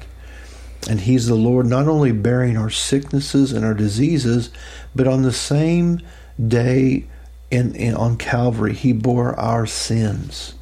And 0.89 1.01
He's 1.01 1.27
the 1.27 1.35
Lord 1.35 1.65
not 1.65 1.87
only 1.87 2.11
bearing 2.11 2.57
our 2.57 2.69
sicknesses 2.69 3.51
and 3.51 3.63
our 3.63 3.73
diseases, 3.73 4.49
but 4.95 5.07
on 5.07 5.21
the 5.21 5.31
same 5.31 5.99
day 6.45 7.05
in, 7.51 7.75
in 7.75 7.95
on 7.95 8.17
Calvary, 8.17 8.73
He 8.73 8.93
bore 8.93 9.39
our 9.39 9.65
sins. 9.65 10.55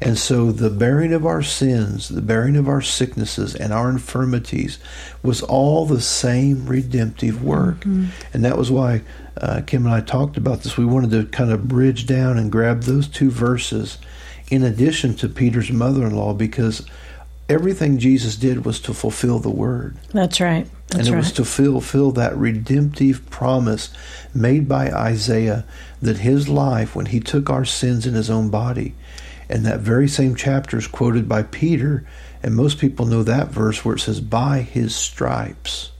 And 0.00 0.16
so 0.16 0.52
the 0.52 0.70
bearing 0.70 1.12
of 1.12 1.26
our 1.26 1.42
sins, 1.42 2.08
the 2.08 2.22
bearing 2.22 2.56
of 2.56 2.68
our 2.68 2.80
sicknesses 2.80 3.56
and 3.56 3.72
our 3.72 3.90
infirmities 3.90 4.78
was 5.24 5.42
all 5.42 5.86
the 5.86 6.00
same 6.00 6.66
redemptive 6.66 7.42
work. 7.42 7.78
Mm-hmm. 7.78 8.06
And 8.32 8.44
that 8.44 8.56
was 8.56 8.70
why 8.70 9.02
uh, 9.40 9.62
Kim 9.66 9.86
and 9.86 9.94
I 9.94 10.00
talked 10.00 10.36
about 10.36 10.62
this. 10.62 10.76
We 10.76 10.84
wanted 10.84 11.10
to 11.10 11.24
kind 11.26 11.50
of 11.50 11.66
bridge 11.66 12.06
down 12.06 12.38
and 12.38 12.52
grab 12.52 12.82
those 12.82 13.08
two 13.08 13.30
verses 13.30 13.98
in 14.50 14.62
addition 14.62 15.14
to 15.16 15.28
Peter's 15.28 15.72
mother 15.72 16.06
in 16.06 16.14
law 16.14 16.32
because 16.32 16.86
everything 17.48 17.98
Jesus 17.98 18.36
did 18.36 18.64
was 18.64 18.80
to 18.80 18.94
fulfill 18.94 19.38
the 19.38 19.50
word. 19.50 19.96
That's 20.12 20.40
right. 20.40 20.68
That's 20.88 21.00
and 21.00 21.08
it 21.08 21.12
right. 21.12 21.18
was 21.18 21.32
to 21.32 21.44
fulfill 21.44 22.12
that 22.12 22.36
redemptive 22.36 23.28
promise 23.30 23.90
made 24.34 24.68
by 24.68 24.90
Isaiah 24.90 25.64
that 26.00 26.18
his 26.18 26.48
life, 26.48 26.94
when 26.94 27.06
he 27.06 27.20
took 27.20 27.50
our 27.50 27.64
sins 27.64 28.06
in 28.06 28.14
his 28.14 28.30
own 28.30 28.48
body, 28.48 28.94
and 29.48 29.64
that 29.66 29.80
very 29.80 30.08
same 30.08 30.34
chapter 30.34 30.78
is 30.78 30.86
quoted 30.86 31.28
by 31.28 31.42
Peter, 31.42 32.06
and 32.42 32.54
most 32.54 32.78
people 32.78 33.06
know 33.06 33.22
that 33.22 33.48
verse 33.48 33.84
where 33.84 33.96
it 33.96 34.00
says, 34.00 34.20
"By 34.20 34.60
his 34.60 34.94
stripes 34.94 35.90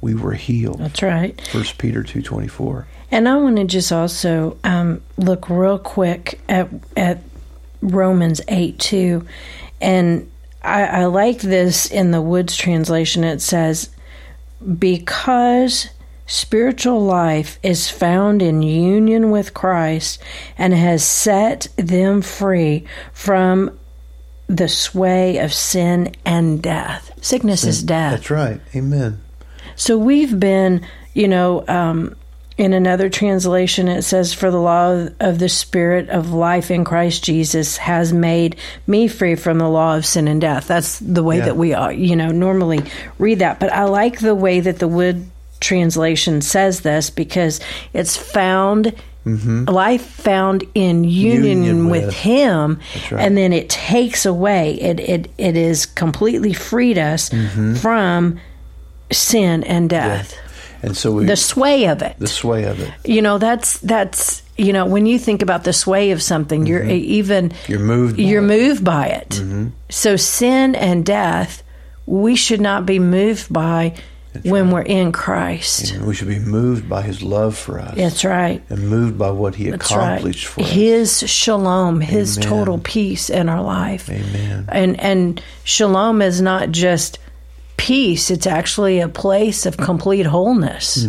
we 0.00 0.14
were 0.14 0.34
healed." 0.34 0.78
That's 0.78 1.02
right. 1.02 1.40
First 1.52 1.78
Peter 1.78 2.02
two 2.02 2.22
twenty 2.22 2.48
four. 2.48 2.86
And 3.10 3.28
I 3.28 3.36
want 3.36 3.56
to 3.56 3.64
just 3.64 3.90
also 3.90 4.56
um, 4.62 5.02
look 5.16 5.50
real 5.50 5.78
quick 5.78 6.40
at 6.48 6.68
at 6.96 7.18
Romans 7.80 8.40
eight 8.48 8.78
two, 8.78 9.26
and 9.80 10.29
I, 10.62 10.84
I 10.84 11.04
like 11.06 11.40
this 11.40 11.90
in 11.90 12.10
the 12.10 12.22
Woods 12.22 12.56
translation. 12.56 13.24
It 13.24 13.40
says, 13.40 13.90
"Because." 14.78 15.88
Spiritual 16.26 17.04
life 17.04 17.58
is 17.60 17.90
found 17.90 18.40
in 18.40 18.62
union 18.62 19.32
with 19.32 19.52
Christ 19.52 20.22
and 20.56 20.72
has 20.72 21.02
set 21.02 21.66
them 21.76 22.22
free 22.22 22.84
from 23.12 23.76
the 24.46 24.68
sway 24.68 25.38
of 25.38 25.52
sin 25.52 26.14
and 26.24 26.62
death. 26.62 27.10
Sickness 27.20 27.62
sin. 27.62 27.70
is 27.70 27.82
death. 27.82 28.12
That's 28.12 28.30
right. 28.30 28.60
Amen. 28.76 29.20
So 29.76 29.96
we've 29.96 30.38
been, 30.38 30.86
you 31.14 31.26
know, 31.26 31.64
um, 31.68 32.14
in 32.60 32.72
another 32.74 33.08
translation, 33.08 33.88
it 33.88 34.02
says, 34.02 34.34
For 34.34 34.50
the 34.50 34.60
law 34.60 35.08
of 35.18 35.38
the 35.38 35.48
Spirit 35.48 36.10
of 36.10 36.32
life 36.32 36.70
in 36.70 36.84
Christ 36.84 37.24
Jesus 37.24 37.78
has 37.78 38.12
made 38.12 38.56
me 38.86 39.08
free 39.08 39.34
from 39.34 39.58
the 39.58 39.68
law 39.68 39.96
of 39.96 40.04
sin 40.04 40.28
and 40.28 40.40
death. 40.40 40.68
That's 40.68 40.98
the 40.98 41.22
way 41.22 41.38
Yeah. 41.38 41.46
that 41.46 41.56
we, 41.56 41.72
are, 41.72 41.92
you 41.92 42.14
know, 42.16 42.30
normally 42.30 42.82
read 43.18 43.38
that. 43.38 43.60
But 43.60 43.72
I 43.72 43.84
like 43.84 44.20
the 44.20 44.34
way 44.34 44.60
that 44.60 44.78
the 44.78 44.88
Wood 44.88 45.24
translation 45.60 46.42
says 46.42 46.80
this 46.80 47.08
because 47.10 47.60
it's 47.94 48.16
found 48.16 48.94
life 49.24 50.02
found 50.06 50.64
in 50.74 51.04
union, 51.04 51.58
Mm-hmm. 51.58 51.64
Union 51.64 51.88
with, 51.90 52.06
with. 52.06 52.14
him 52.14 52.80
right. 53.12 53.24
and 53.24 53.36
then 53.36 53.52
it 53.52 53.68
takes 53.68 54.24
away 54.26 54.74
it 54.80 54.98
it 54.98 55.30
it 55.36 55.56
is 55.58 55.84
completely 55.86 56.52
freed 56.54 56.96
us 56.98 57.28
Mm-hmm. 57.28 57.74
from 57.76 58.40
sin 59.12 59.62
and 59.64 59.90
death 59.90 60.34
And 60.82 60.96
so 60.96 61.12
we 61.12 61.26
the 61.26 61.36
sway 61.36 61.86
of 61.86 62.02
it 62.02 62.16
the 62.18 62.26
sway 62.26 62.64
of 62.64 62.80
it. 62.80 62.90
you 63.04 63.20
know 63.22 63.38
that's 63.38 63.78
that's 63.80 64.42
you 64.56 64.72
know 64.72 64.86
when 64.86 65.06
you 65.06 65.18
think 65.18 65.42
about 65.42 65.64
the 65.64 65.72
sway 65.72 66.10
of 66.12 66.22
something 66.22 66.66
you're 66.66 66.84
even 66.84 67.52
You're 67.68 67.78
moved. 67.80 68.16
by 68.16 68.22
you're 68.22 68.42
it. 68.44 68.46
moved 68.46 68.84
by 68.84 69.06
it 69.08 69.28
Mm-hmm. 69.30 69.68
so 69.88 70.16
sin 70.16 70.74
and 70.74 71.04
death 71.04 71.62
we 72.06 72.34
should 72.36 72.60
not 72.60 72.86
be 72.86 72.98
moved 72.98 73.52
by 73.52 73.94
when 74.44 74.70
we're 74.70 74.82
in 74.82 75.10
Christ 75.10 75.90
And 75.92 76.06
we 76.06 76.14
should 76.14 76.28
be 76.28 76.38
moved 76.38 76.88
by 76.88 77.02
His 77.02 77.20
love 77.20 77.56
for 77.58 77.80
us. 77.80 77.96
that's 77.96 78.24
right 78.24 78.62
And 78.70 78.88
moved 78.88 79.18
by 79.18 79.30
what 79.32 79.56
He 79.56 79.70
that's 79.70 79.90
right 79.90 80.12
accomplished 80.12 80.46
for 80.46 80.62
us. 80.62 80.70
his 80.70 81.18
shalom 81.28 82.00
his 82.00 82.38
Amen. 82.38 82.48
total 82.48 82.78
peace 82.78 83.28
in 83.28 83.48
our 83.48 83.62
life 83.62 84.08
Amen. 84.08 84.66
and 84.68 85.00
and 85.00 85.42
shalom 85.64 86.22
is 86.22 86.40
not 86.40 86.70
just 86.70 87.18
peace 87.80 88.30
it's 88.30 88.46
actually 88.46 89.00
a 89.00 89.08
place 89.08 89.66
of 89.66 89.76
complete 89.76 90.26
wholeness 90.26 91.04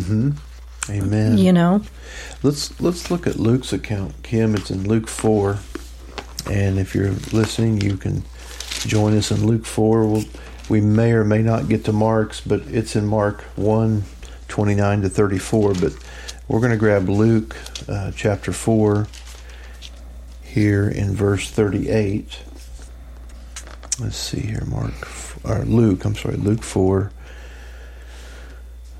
Amen. 0.90 1.38
you 1.38 1.54
know 1.54 1.82
Let's 2.44 2.80
let's 2.82 3.12
look 3.12 3.28
at 3.28 3.36
Luke's 3.36 3.72
account, 3.72 4.16
Kim. 4.24 4.56
It's 4.56 4.72
in 4.72 4.88
Luke 4.88 5.08
four, 5.08 5.60
and 6.50 6.80
if 6.80 6.96
you're 6.96 7.12
listening, 7.32 7.80
you 7.82 7.98
can 7.98 8.24
join 8.80 9.16
us 9.16 9.30
in 9.30 9.46
Luke 9.46 9.66
four. 9.66 10.08
We'll, 10.08 10.24
we 10.68 10.82
may 10.82 11.12
or 11.12 11.24
may 11.24 11.44
not 11.44 11.70
get 11.70 11.86
to 11.86 11.94
Mark's, 11.94 12.42
but 12.42 12.62
it's 12.62 12.96
in 12.96 13.06
Mark 13.06 13.42
1, 13.58 14.04
29 14.48 15.02
to 15.02 15.10
thirty 15.10 15.38
four. 15.38 15.76
But 15.76 15.94
we're 16.48 16.60
going 16.62 16.72
to 16.72 16.78
grab 16.78 17.10
Luke 17.10 17.56
uh, 17.88 18.12
chapter 18.16 18.52
four 18.52 19.08
here 20.42 20.90
in 20.90 21.14
verse 21.14 21.48
thirty 21.48 21.90
eight. 21.90 22.40
Let's 24.00 24.18
see 24.18 24.42
here, 24.42 24.66
Mark 24.66 24.94
or 25.44 25.64
Luke. 25.66 26.06
I'm 26.06 26.16
sorry, 26.16 26.38
Luke 26.38 26.64
four 26.64 27.12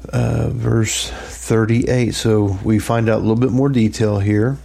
uh, 0.10 0.50
verse 0.50 1.10
38. 1.10 2.14
So 2.16 2.58
we 2.64 2.80
find 2.80 3.10
out 3.10 3.18
a 3.18 3.22
little 3.22 3.36
bit 3.36 3.52
more 3.52 3.70
detail 3.70 4.20
here. 4.20 4.58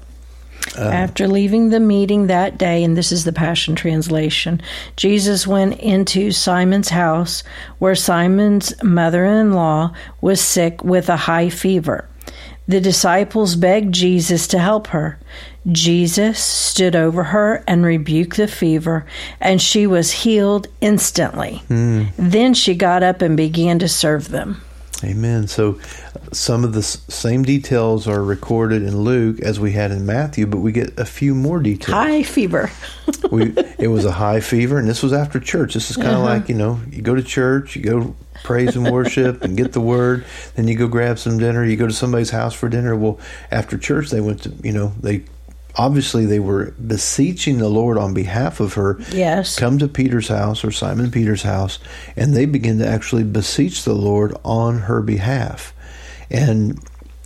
After 0.77 1.27
leaving 1.27 1.71
the 1.71 1.81
meeting 1.81 2.27
that 2.27 2.59
day, 2.59 2.85
and 2.85 2.97
this 2.97 3.11
is 3.11 3.25
the 3.25 3.33
Passion 3.33 3.75
Translation, 3.75 4.61
Jesus 4.97 5.47
went 5.47 5.79
into 5.79 6.33
Simon's 6.33 6.91
house 6.91 7.45
where 7.79 7.95
Simon's 7.95 8.75
mother 8.83 9.25
in 9.25 9.53
law 9.53 9.95
was 10.21 10.41
sick 10.41 10.85
with 10.85 11.09
a 11.09 11.17
high 11.17 11.49
fever. 11.49 12.09
The 12.69 12.81
disciples 12.81 13.55
begged 13.55 13.95
Jesus 13.95 14.49
to 14.49 14.59
help 14.59 14.89
her. 14.89 15.19
Jesus 15.73 16.39
stood 16.39 16.95
over 16.95 17.25
her 17.25 17.65
and 17.67 17.85
rebuked 17.85 18.37
the 18.37 18.47
fever, 18.47 19.05
and 19.41 19.61
she 19.61 19.87
was 19.87 20.13
healed 20.13 20.69
instantly. 20.81 21.63
Then 21.69 22.55
she 22.55 22.75
got 22.75 23.03
up 23.03 23.21
and 23.23 23.37
began 23.37 23.79
to 23.81 23.89
serve 23.89 24.29
them. 24.29 24.61
Amen. 25.05 25.47
So 25.47 25.79
some 26.33 26.65
of 26.65 26.73
the 26.73 26.83
same 26.83 27.43
details 27.43 28.09
are 28.09 28.23
recorded 28.23 28.83
in 28.83 29.01
Luke 29.01 29.41
as 29.41 29.61
we 29.61 29.73
had 29.73 29.91
in 29.91 30.07
Matthew, 30.07 30.47
but 30.47 30.59
we 30.59 30.73
get 30.73 30.99
a 30.99 31.05
few 31.05 31.35
more 31.35 31.59
details. 31.61 31.93
High 31.95 32.23
fever. 32.23 32.71
we, 33.31 33.53
it 33.79 33.89
was 33.89 34.07
a 34.07 34.13
high 34.13 34.41
fever, 34.41 34.79
and 34.79 34.89
this 34.89 35.03
was 35.03 35.13
after 35.13 35.39
church. 35.39 35.75
This 35.75 35.91
is 35.91 35.97
kind 35.97 36.09
of 36.09 36.15
Uh-huh. 36.23 36.25
like, 36.25 36.49
you 36.49 36.55
know, 36.55 36.81
you 36.91 37.03
go 37.03 37.15
to 37.15 37.23
church, 37.23 37.77
you 37.77 37.83
go 37.83 38.15
praise 38.43 38.75
and 38.75 38.91
worship 38.91 39.43
and 39.43 39.55
get 39.57 39.73
the 39.75 39.81
word, 39.83 40.25
then 40.55 40.67
you 40.67 40.77
go 40.77 40.87
grab 40.89 41.19
some 41.19 41.37
dinner, 41.37 41.63
you 41.65 41.77
go 41.77 41.87
to 41.87 41.93
somebody's 41.93 42.31
house 42.31 42.55
for 42.55 42.69
dinner. 42.71 42.97
Well, 42.97 43.19
after 43.51 43.77
church, 43.77 44.09
they 44.11 44.21
went 44.23 44.45
to, 44.45 44.51
you 44.65 44.73
know, 44.73 44.93
they 45.01 45.25
obviously 45.77 46.27
they 46.27 46.41
were 46.41 46.73
beseeching 46.73 47.59
the 47.59 47.69
Lord 47.69 47.99
on 47.99 48.15
behalf 48.15 48.61
of 48.61 48.75
her. 48.75 48.99
Yes. 49.13 49.59
Come 49.59 49.79
to 49.79 49.89
Peter's 49.89 50.29
house 50.29 50.65
or 50.65 50.71
Simon 50.71 51.11
Peter's 51.11 51.43
house, 51.43 51.79
and 52.17 52.35
they 52.35 52.47
begin 52.47 52.79
to 52.79 52.87
actually 52.87 53.25
beseech 53.25 53.85
the 53.85 53.95
Lord 53.95 54.35
on 54.45 54.81
her 54.81 55.03
behalf. 55.03 55.75
And 56.31 56.81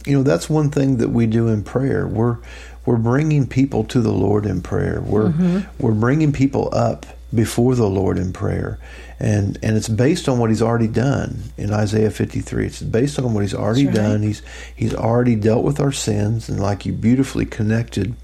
you 0.06 0.16
know 0.16 0.22
that's 0.22 0.48
one 0.48 0.70
thing 0.70 0.98
that 0.98 1.10
we 1.10 1.26
do 1.26 1.48
in 1.48 1.62
prayer. 1.62 2.06
We're 2.06 2.38
we're 2.86 2.96
bringing 2.96 3.46
people 3.46 3.84
to 3.84 4.00
the 4.00 4.12
Lord 4.12 4.46
in 4.46 4.62
prayer. 4.62 5.00
We're 5.00 5.28
mm-hmm. 5.28 5.60
we're 5.78 5.92
bringing 5.92 6.32
people 6.32 6.70
up 6.72 7.06
before 7.32 7.74
the 7.76 7.86
Lord 7.86 8.18
in 8.18 8.32
prayer, 8.32 8.78
and 9.18 9.58
and 9.62 9.76
it's 9.76 9.88
based 9.88 10.28
on 10.28 10.38
what 10.38 10.50
He's 10.50 10.62
already 10.62 10.88
done 10.88 11.42
in 11.56 11.72
Isaiah 11.72 12.10
53. 12.10 12.66
It's 12.66 12.82
based 12.82 13.18
on 13.18 13.32
what 13.32 13.42
He's 13.42 13.54
already 13.54 13.86
right. 13.86 13.94
done. 13.94 14.22
He's 14.22 14.42
He's 14.74 14.94
already 14.94 15.36
dealt 15.36 15.64
with 15.64 15.80
our 15.80 15.92
sins, 15.92 16.48
and 16.48 16.60
like 16.60 16.84
you 16.84 16.92
beautifully 16.92 17.46
connected 17.46 18.16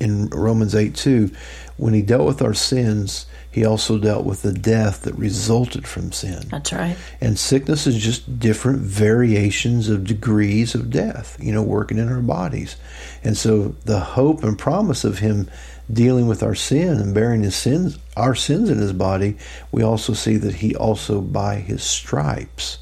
in 0.00 0.28
Romans 0.30 0.74
8 0.74 0.94
2, 0.94 1.30
when 1.76 1.94
He 1.94 2.02
dealt 2.02 2.26
with 2.26 2.42
our 2.42 2.54
sins, 2.54 3.26
He 3.50 3.64
also 3.64 3.98
dealt 3.98 4.24
with 4.24 4.42
the 4.42 4.52
death 4.52 5.02
that 5.02 5.14
resulted 5.14 5.86
from 5.86 6.12
sin. 6.12 6.48
That's 6.48 6.72
right. 6.72 6.96
And 7.20 7.38
sickness 7.38 7.86
is 7.86 8.02
just 8.02 8.38
different 8.38 8.80
variations 8.80 9.88
of 9.88 10.04
degrees 10.04 10.74
of 10.74 10.90
death, 10.90 11.36
you 11.40 11.52
know, 11.52 11.62
working 11.62 11.98
in 11.98 12.08
our 12.08 12.20
bodies. 12.22 12.76
And 13.22 13.36
so 13.36 13.76
the 13.84 14.00
hope 14.00 14.42
and 14.42 14.58
promise 14.58 15.04
of 15.04 15.18
him 15.18 15.50
dealing 15.92 16.28
with 16.28 16.42
our 16.42 16.54
sin 16.54 16.98
and 16.98 17.14
bearing 17.14 17.42
his 17.42 17.56
sins 17.56 17.98
our 18.16 18.34
sins 18.34 18.70
in 18.70 18.78
his 18.78 18.92
body, 18.92 19.36
we 19.72 19.82
also 19.82 20.12
see 20.12 20.36
that 20.36 20.54
he 20.56 20.74
also 20.74 21.20
by 21.20 21.56
his 21.56 21.82
stripes 21.82 22.78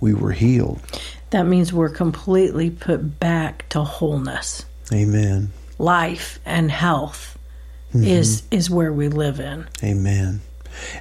we 0.00 0.12
were 0.12 0.32
healed. 0.32 0.80
That 1.30 1.44
means 1.44 1.72
we're 1.72 1.88
completely 1.88 2.68
put 2.68 3.18
back 3.18 3.66
to 3.70 3.82
wholeness. 3.82 4.66
Amen. 4.92 5.50
Life 5.82 6.38
and 6.46 6.70
health 6.70 7.36
is 7.92 8.44
is 8.50 8.70
where 8.70 8.92
we 8.92 9.08
live 9.08 9.40
in. 9.40 9.66
Amen. 9.82 10.40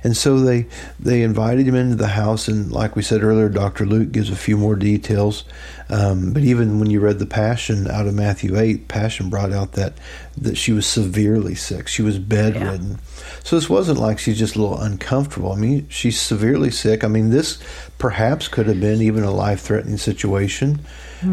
And 0.03 0.17
so 0.17 0.39
they 0.39 0.67
they 0.99 1.21
invited 1.21 1.67
him 1.67 1.75
into 1.75 1.95
the 1.95 2.07
house, 2.07 2.47
and 2.47 2.71
like 2.71 2.95
we 2.95 3.01
said 3.01 3.23
earlier, 3.23 3.47
Doctor 3.47 3.85
Luke 3.85 4.11
gives 4.11 4.29
a 4.29 4.35
few 4.35 4.57
more 4.57 4.75
details. 4.75 5.45
Um, 5.89 6.33
but 6.33 6.43
even 6.43 6.79
when 6.79 6.89
you 6.89 6.99
read 6.99 7.19
the 7.19 7.25
Passion 7.25 7.89
out 7.89 8.07
of 8.07 8.13
Matthew 8.13 8.57
eight, 8.57 8.87
Passion 8.87 9.29
brought 9.29 9.53
out 9.53 9.73
that 9.73 9.93
that 10.37 10.57
she 10.57 10.71
was 10.71 10.85
severely 10.85 11.55
sick. 11.55 11.87
She 11.87 12.01
was 12.01 12.17
bedridden. 12.17 12.99
So 13.43 13.55
this 13.55 13.69
wasn't 13.69 13.99
like 13.99 14.19
she's 14.19 14.39
just 14.39 14.55
a 14.55 14.61
little 14.61 14.79
uncomfortable. 14.79 15.51
I 15.51 15.57
mean, 15.57 15.87
she's 15.89 16.19
severely 16.19 16.71
sick. 16.71 17.03
I 17.03 17.07
mean, 17.07 17.29
this 17.29 17.59
perhaps 17.97 18.47
could 18.47 18.67
have 18.67 18.79
been 18.79 19.01
even 19.01 19.23
a 19.23 19.31
life 19.31 19.61
threatening 19.61 19.97
situation. 19.97 20.81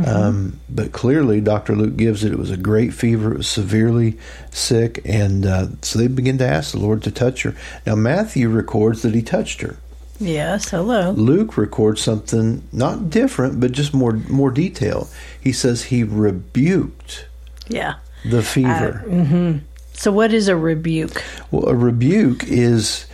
Um, 0.07 0.61
but 0.68 0.92
clearly, 0.92 1.40
Dr. 1.40 1.74
Luke 1.74 1.96
gives 1.96 2.22
it. 2.24 2.33
It 2.33 2.38
was 2.38 2.51
a 2.51 2.57
great 2.57 2.92
fever. 2.92 3.33
It 3.33 3.38
was 3.38 3.48
severely 3.48 4.18
sick. 4.51 5.01
And 5.05 5.46
uh, 5.46 5.68
so 5.83 5.98
they 5.98 6.09
begin 6.09 6.37
to 6.38 6.46
ask 6.46 6.72
the 6.72 6.79
Lord 6.79 7.03
to 7.05 7.11
touch 7.11 7.42
her. 7.44 7.55
Now, 7.87 7.94
Matthew 7.94 8.48
records 8.51 9.03
that 9.03 9.14
he 9.14 9.22
touched 9.22 9.62
her. 9.62 9.77
Yes, 10.20 10.70
hello. 10.70 11.12
Luke 11.12 11.57
records 11.57 12.03
something 12.03 12.62
not 12.72 13.09
different, 13.09 13.61
but 13.61 13.70
just 13.72 13.94
more 13.94 14.14
more 14.29 14.51
detail. 14.51 15.09
He 15.40 15.53
says 15.53 15.85
he 15.85 16.03
rebuked 16.03 17.27
Yeah. 17.68 17.94
the 18.24 18.42
fever. 18.42 19.61
So, 19.94 20.11
what 20.12 20.33
is 20.33 20.48
a 20.48 20.57
rebuke? 20.57 21.22
well, 21.51 21.68
a 21.68 21.74
rebuke 21.74 22.44
is 22.48 23.07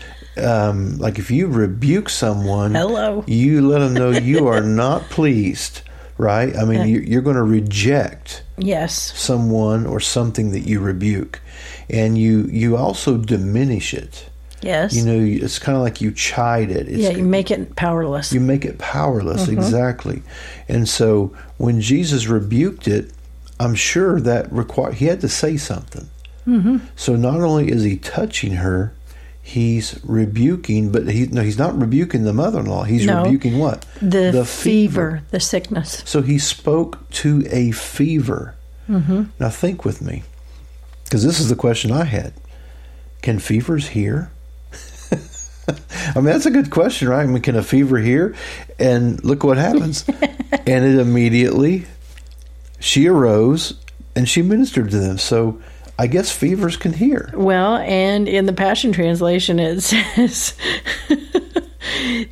um, 0.43 0.97
like 0.99 1.19
if 1.19 1.31
you 1.31 1.47
rebuke 1.47 2.09
someone, 2.09 2.75
Hello. 2.75 3.23
you 3.27 3.69
let 3.69 3.79
them 3.81 3.95
know 3.95 4.11
you 4.11 4.49
are 4.49 4.61
not 4.63 5.03
pleased, 5.11 5.83
right? 6.18 6.55
I 6.57 6.64
mean, 6.64 6.87
you- 6.88 7.00
you're 7.00 7.22
going 7.22 7.37
to 7.37 7.42
reject 7.42 8.42
Yes. 8.59 9.12
someone 9.16 9.87
or 9.87 10.00
something 10.00 10.53
that 10.53 10.61
you 10.66 10.81
rebuke, 10.81 11.40
and 11.90 12.16
you 12.16 12.48
you 12.53 12.77
also 12.77 13.16
diminish 13.16 13.92
it. 13.94 14.27
Yes. 14.62 14.94
You 14.94 15.05
know, 15.05 15.18
it's 15.44 15.59
kind 15.59 15.77
of 15.77 15.83
like 15.83 16.00
you 16.00 16.11
chide 16.11 16.70
it. 16.70 16.88
It's, 16.88 16.98
yeah, 16.98 17.11
you 17.11 17.24
make 17.24 17.50
it 17.50 17.77
powerless. 17.77 18.33
You 18.33 18.40
make 18.40 18.64
it 18.64 18.79
powerless, 18.79 19.46
exactly. 19.48 20.22
And 20.68 20.88
so 20.88 21.33
when 21.59 21.83
Jesus 21.83 22.27
rebuked 22.29 22.88
it, 22.88 23.11
I'm 23.61 23.74
sure 23.74 24.20
that 24.20 24.50
required 24.50 24.94
he 24.94 25.07
had 25.07 25.20
to 25.20 25.29
say 25.29 25.59
something. 25.59 26.09
Mm-hmm. 26.48 26.79
So 26.96 27.14
not 27.14 27.40
only 27.40 27.70
is 27.70 27.83
he 27.85 27.96
touching 27.96 28.53
her, 28.55 28.92
he's 29.47 30.01
rebuking, 30.03 30.91
but 30.91 31.07
he 31.07 31.27
no, 31.27 31.43
he's 31.43 31.59
not 31.59 31.79
rebuking 31.79 32.25
the 32.25 32.33
mother-in-law. 32.33 32.85
He's 32.85 33.05
No. 33.07 33.23
rebuking 33.23 33.59
what 33.59 33.83
the, 34.01 34.45
fever, 34.45 35.23
the 35.31 35.39
sickness. 35.39 36.03
So 36.07 36.23
he 36.23 36.39
spoke 36.39 37.09
to 37.11 37.45
a 37.51 37.71
fever. 37.73 38.57
Mm-hmm. 38.89 39.25
Now 39.39 39.51
think 39.51 39.85
with 39.85 40.01
me, 40.01 40.23
because 41.05 41.23
this 41.25 41.39
is 41.41 41.51
the 41.51 41.57
question 41.57 41.93
I 41.93 42.05
had: 42.05 42.33
Can 43.23 43.39
fevers 43.39 43.89
hear? 43.89 44.31
I 45.69 46.15
mean, 46.17 46.25
that's 46.25 46.47
a 46.47 46.51
good 46.51 46.71
question, 46.71 47.09
right? 47.09 47.23
I 47.23 47.27
mean, 47.27 47.43
can 47.43 47.57
a 47.57 47.63
fever 47.63 47.99
hear? 47.99 48.35
And 48.79 49.23
look 49.25 49.45
what 49.45 49.57
happens. 49.57 50.07
and 50.09 50.85
it 50.85 50.99
immediately, 50.99 51.87
she 52.81 53.09
arose 53.09 53.75
and 54.17 54.29
she 54.29 54.43
ministered 54.43 54.91
to 54.91 54.99
them. 54.99 55.19
So 55.19 55.61
I 55.99 56.07
guess 56.09 56.31
fevers 56.33 56.77
can 56.77 56.93
hear. 56.93 57.31
Well, 57.35 57.77
and 57.77 58.29
in 58.29 58.47
the 58.47 58.53
Passion 58.53 58.93
Translation, 58.93 59.59
it 59.61 59.81
says 59.83 60.55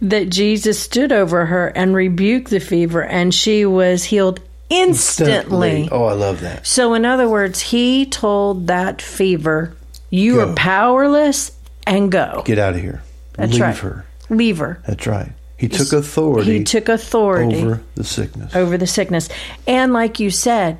that 0.00 0.26
Jesus 0.30 0.80
stood 0.80 1.12
over 1.12 1.46
her 1.46 1.68
and 1.68 1.94
rebuked 1.94 2.50
the 2.50 2.60
fever, 2.60 3.02
and 3.04 3.32
she 3.32 3.64
was 3.64 4.04
healed 4.04 4.40
instantly. 4.68 5.88
Oh, 5.92 6.04
I 6.06 6.14
love 6.14 6.40
that. 6.40 6.66
So, 6.66 6.94
in 6.94 7.04
other 7.04 7.28
words, 7.28 7.60
he 7.60 8.06
told 8.06 8.66
that 8.68 9.00
fever, 9.02 9.74
You 10.10 10.36
Go. 10.36 10.50
are 10.50 10.54
powerless 10.54 11.52
and 11.86 12.10
go. 12.10 12.42
Get 12.44 12.58
out 12.58 12.74
of 12.74 12.80
here. 12.80 13.02
That's 13.34 13.52
Leave 13.52 13.60
right. 13.62 13.76
her. 13.78 14.06
Leave 14.30 14.58
her. 14.58 14.80
That's 14.86 15.06
right. 15.06 15.32
He 15.56 15.68
took 15.68 15.92
authority 15.92 16.58
He 16.58 16.64
took 16.64 16.88
authority 16.88 17.62
over 17.62 17.80
the 17.94 18.02
sickness. 18.02 18.56
over 18.56 18.76
the 18.76 18.86
sickness. 18.86 19.28
And 19.66 19.92
like 19.92 20.18
you 20.18 20.30
said, 20.30 20.78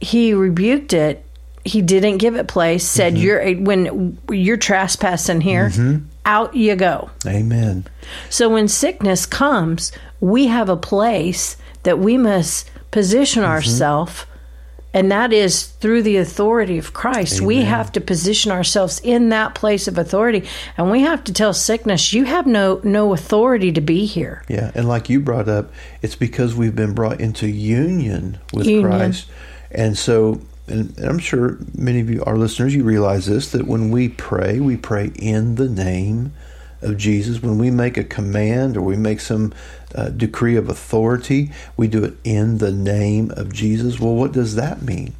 he 0.00 0.34
rebuked 0.34 0.92
it. 0.92 1.23
He 1.64 1.80
didn't 1.82 2.18
give 2.18 2.36
it 2.36 2.46
place. 2.46 2.84
Said, 2.84 3.14
Mm-hmm. 3.14 3.22
"You're 3.22 3.54
when 3.64 4.18
you're 4.30 4.56
trespassing 4.58 5.40
here, 5.40 5.72
out 6.26 6.54
you 6.54 6.76
go." 6.76 7.10
Amen. 7.26 7.86
So 8.30 8.48
when 8.50 8.68
sickness 8.68 9.24
comes, 9.26 9.90
we 10.20 10.46
have 10.48 10.68
a 10.68 10.76
place 10.76 11.56
that 11.84 11.98
we 11.98 12.18
must 12.18 12.70
position 12.90 13.42
Mm-hmm. 13.42 13.52
ourselves, 13.52 14.26
and 14.92 15.10
that 15.10 15.32
is 15.32 15.64
through 15.66 16.02
the 16.02 16.18
authority 16.18 16.78
of 16.78 16.92
Christ. 16.92 17.40
We 17.40 17.62
have 17.62 17.90
to 17.92 18.00
position 18.00 18.52
ourselves 18.52 19.00
in 19.02 19.30
that 19.30 19.54
place 19.54 19.88
of 19.88 19.98
authority, 19.98 20.44
and 20.76 20.90
we 20.90 21.00
have 21.00 21.24
to 21.24 21.32
tell 21.32 21.52
sickness, 21.54 22.12
"You 22.12 22.24
have 22.26 22.46
no 22.46 22.80
no 22.84 23.12
authority 23.14 23.72
to 23.72 23.80
be 23.80 24.04
here." 24.04 24.42
Yeah, 24.48 24.70
and 24.74 24.86
like 24.86 25.08
you 25.08 25.18
brought 25.20 25.48
up, 25.48 25.72
it's 26.02 26.14
because 26.14 26.54
we've 26.54 26.76
been 26.76 26.92
brought 26.92 27.20
into 27.20 27.48
union 27.48 28.38
with 28.52 28.66
Union. 28.66 28.90
Christ. 28.90 29.26
And 29.72 29.98
so, 29.98 30.40
and, 30.66 30.98
I'm 30.98 31.18
sure 31.18 31.58
many 31.74 32.00
of 32.00 32.08
you, 32.08 32.24
our 32.24 32.38
listeners, 32.38 32.74
you 32.74 32.84
realize 32.84 33.26
this 33.26 33.50
that 33.52 33.66
when 33.66 33.90
we 33.90 34.08
pray, 34.08 34.60
we 34.60 34.76
pray 34.76 35.12
in 35.16 35.56
the 35.56 35.68
name 35.68 36.32
of 36.80 36.96
Jesus. 36.96 37.42
When 37.42 37.58
we 37.58 37.70
make 37.70 37.96
a 37.96 38.04
command 38.04 38.76
or 38.76 38.82
we 38.82 38.96
make 38.96 39.20
some 39.20 39.52
uh, 39.94 40.08
decree 40.10 40.56
of 40.56 40.68
authority, 40.68 41.50
we 41.76 41.88
do 41.88 42.04
it 42.04 42.14
in 42.24 42.58
the 42.58 42.72
name 42.72 43.30
of 43.32 43.52
Jesus. 43.52 44.00
Well, 44.00 44.14
what 44.14 44.32
does 44.32 44.54
that 44.54 44.82
mean? 44.82 45.14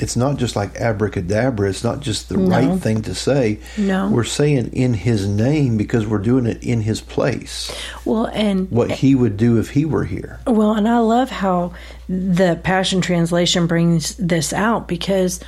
It's 0.00 0.16
not 0.16 0.36
just 0.36 0.56
like 0.56 0.76
abracadabra. 0.76 1.68
It's 1.68 1.84
not 1.84 2.00
just 2.00 2.28
the 2.28 2.38
right 2.38 2.80
thing 2.80 3.02
to 3.02 3.14
say. 3.14 3.60
No. 3.76 4.08
We're 4.10 4.24
saying 4.24 4.72
in 4.72 4.94
His 4.94 5.28
name 5.28 5.76
because 5.76 6.06
we're 6.06 6.18
doing 6.18 6.46
it 6.46 6.62
in 6.64 6.80
His 6.80 7.00
place 7.00 7.70
Well, 8.04 8.26
and 8.26 8.70
what 8.70 8.90
he 8.90 9.14
would 9.14 9.36
do 9.36 9.58
if 9.58 9.70
he 9.70 9.84
were 9.84 10.04
here. 10.04 10.40
Well, 10.46 10.72
and 10.72 10.88
I 10.88 10.98
love 10.98 11.30
how 11.30 11.74
the 12.08 12.58
Passion 12.62 13.00
Translation 13.00 13.66
brings 13.66 14.16
this 14.16 14.52
out 14.52 14.88
because 14.88 15.40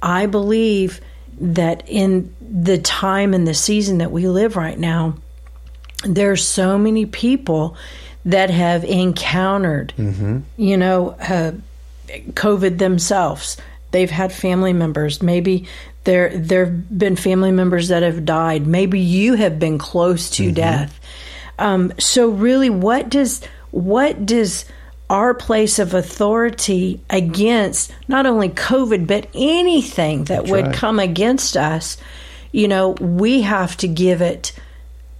I 0.00 0.26
believe 0.26 1.00
that 1.40 1.82
in 1.86 2.34
the 2.40 2.78
time 2.78 3.34
and 3.34 3.46
the 3.46 3.54
season 3.54 3.98
that 3.98 4.10
we 4.10 4.28
live 4.28 4.56
right 4.56 4.78
now, 4.78 5.16
there's 6.04 6.46
so 6.46 6.78
many 6.78 7.06
people 7.06 7.76
that 8.24 8.50
have 8.50 8.84
encountered, 8.84 9.92
you 10.56 10.76
know, 10.76 11.10
uh, 11.20 11.52
COVID 12.08 12.78
themselves. 12.78 13.56
They've 13.90 14.10
had 14.10 14.32
family 14.32 14.72
members. 14.72 15.22
Maybe 15.22 15.66
there 16.04 16.36
there've 16.36 16.98
been 16.98 17.16
family 17.16 17.52
members 17.52 17.88
that 17.88 18.02
have 18.02 18.24
died. 18.24 18.66
Maybe 18.66 19.00
you 19.00 19.34
have 19.34 19.58
been 19.58 19.78
close 19.78 20.30
to 20.30 20.52
death. 20.52 20.98
Um, 21.58 21.92
so 21.98 22.28
really, 22.28 22.70
what 22.70 23.08
does 23.08 23.42
what 23.70 24.24
does 24.24 24.64
our 25.10 25.34
place 25.34 25.78
of 25.78 25.94
authority 25.94 27.00
against 27.10 27.92
not 28.08 28.26
only 28.26 28.50
COVID 28.50 29.06
but 29.06 29.26
anything 29.34 30.24
that 30.24 30.46
would 30.46 30.66
right. 30.66 30.74
come 30.74 30.98
against 30.98 31.56
us? 31.56 31.96
You 32.52 32.68
know, 32.68 32.90
we 32.90 33.42
have 33.42 33.76
to 33.78 33.88
give 33.88 34.22
it 34.22 34.52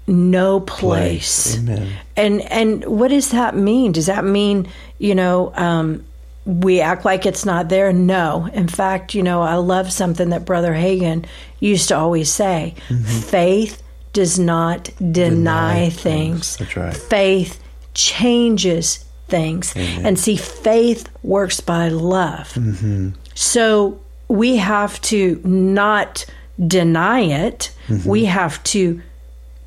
no 0.06 0.60
place. 0.60 1.58
Amen. 1.58 1.92
And 2.16 2.40
and 2.42 2.84
what 2.84 3.08
does 3.08 3.30
that 3.30 3.54
mean? 3.54 3.92
Does 3.92 4.06
that 4.06 4.24
mean 4.24 4.68
you 4.98 5.14
know 5.14 5.52
um, 5.54 6.04
we 6.48 6.80
act 6.80 7.04
like 7.04 7.26
it's 7.26 7.44
not 7.44 7.68
there? 7.68 7.92
No. 7.92 8.48
In 8.54 8.68
fact, 8.68 9.14
you 9.14 9.22
know 9.22 9.42
I 9.42 9.56
love 9.56 9.92
something 9.92 10.30
that 10.30 10.46
Brother 10.46 10.72
Hagin 10.72 11.26
used 11.60 11.88
to 11.88 11.96
always 11.96 12.32
say: 12.32 12.74
mm-hmm. 12.88 13.04
faith 13.04 13.82
does 14.14 14.38
not 14.38 14.90
deny, 14.98 15.28
Deny 15.28 15.90
things. 15.90 16.56
things. 16.56 16.56
That's 16.56 16.76
right. 16.76 16.96
Faith 16.96 17.62
changes 17.92 19.04
things, 19.28 19.76
and 19.76 20.18
see, 20.18 20.36
faith 20.36 21.10
works 21.22 21.60
by 21.60 21.88
love. 21.88 22.48
Mm-hmm. 22.54 23.10
So 23.34 24.00
we 24.28 24.56
have 24.56 25.00
to 25.02 25.40
not 25.44 26.24
deny 26.66 27.20
it. 27.20 27.70
Mm-hmm. 27.88 28.08
We 28.08 28.24
have 28.24 28.62
to 28.64 29.02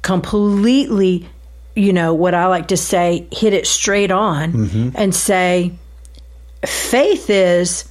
completely, 0.01 1.29
you 1.75 1.93
know, 1.93 2.15
what 2.15 2.33
I 2.33 2.47
like 2.47 2.69
to 2.69 2.77
say, 2.77 3.27
hit 3.31 3.53
it 3.53 3.67
straight 3.67 4.11
on 4.11 4.91
and 4.95 5.13
say, 5.13 5.73
faith 6.65 7.29
is 7.29 7.89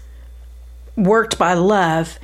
worked 0.96 1.38
by 1.38 1.54
love. 1.54 2.18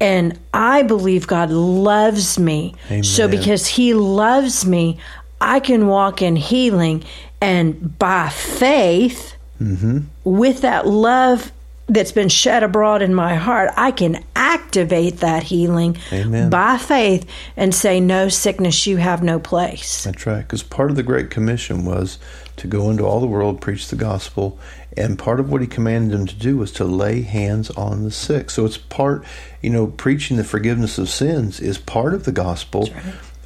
And 0.00 0.38
I 0.52 0.82
believe 0.82 1.26
God 1.26 1.50
loves 1.50 2.38
me. 2.38 2.74
So 3.02 3.28
because 3.28 3.66
He 3.66 3.94
loves 3.94 4.66
me, 4.66 4.98
I 5.40 5.60
can 5.60 5.86
walk 5.86 6.20
in 6.20 6.36
healing. 6.36 7.04
And 7.40 7.98
by 7.98 8.28
faith, 8.30 9.36
mm-hmm. 9.60 10.00
with 10.24 10.62
that 10.62 10.86
love 10.86 11.52
that's 11.86 12.12
been 12.12 12.28
shed 12.30 12.62
abroad 12.62 13.02
in 13.02 13.14
my 13.14 13.34
heart, 13.34 13.70
I 13.76 13.90
can 13.90 14.24
activate 14.34 15.18
that 15.18 15.42
healing 15.42 15.98
Amen. 16.12 16.48
by 16.48 16.78
faith 16.78 17.28
and 17.56 17.74
say, 17.74 18.00
No 18.00 18.28
sickness, 18.28 18.86
you 18.86 18.96
have 18.96 19.22
no 19.22 19.38
place. 19.38 20.04
That's 20.04 20.26
right. 20.26 20.42
Because 20.42 20.62
part 20.62 20.90
of 20.90 20.96
the 20.96 21.02
Great 21.02 21.30
Commission 21.30 21.84
was 21.84 22.18
to 22.56 22.66
go 22.66 22.90
into 22.90 23.04
all 23.04 23.20
the 23.20 23.26
world, 23.26 23.60
preach 23.60 23.88
the 23.88 23.96
gospel, 23.96 24.58
and 24.96 25.18
part 25.18 25.40
of 25.40 25.50
what 25.50 25.60
he 25.60 25.66
commanded 25.66 26.12
them 26.18 26.26
to 26.26 26.34
do 26.34 26.56
was 26.56 26.70
to 26.72 26.84
lay 26.84 27.22
hands 27.22 27.70
on 27.70 28.04
the 28.04 28.10
sick. 28.10 28.50
So 28.50 28.64
it's 28.64 28.76
part, 28.78 29.24
you 29.62 29.70
know, 29.70 29.88
preaching 29.88 30.36
the 30.36 30.44
forgiveness 30.44 30.98
of 30.98 31.08
sins 31.08 31.60
is 31.60 31.78
part 31.78 32.14
of 32.14 32.24
the 32.24 32.32
gospel. 32.32 32.88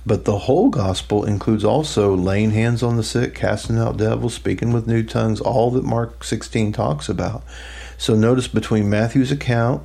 But 0.07 0.25
the 0.25 0.39
whole 0.39 0.71
gospel 0.71 1.25
includes 1.25 1.65
also 1.65 2.15
laying 2.15 2.51
hands 2.53 2.83
on 2.83 2.97
the 2.97 3.03
sick, 3.03 3.35
casting 3.35 3.79
out 3.79 3.97
devils, 3.99 4.33
speaking 4.35 4.73
with 4.73 4.87
new 4.87 5.03
tongues, 5.03 5.41
all 5.41 5.71
that 5.73 5.85
Mark 5.85 6.25
16 6.25 6.73
talks 6.73 7.09
about. 7.11 7.43
So 7.99 8.15
notice 8.15 8.49
between 8.49 8.89
Matthew's 8.89 9.31
account 9.33 9.83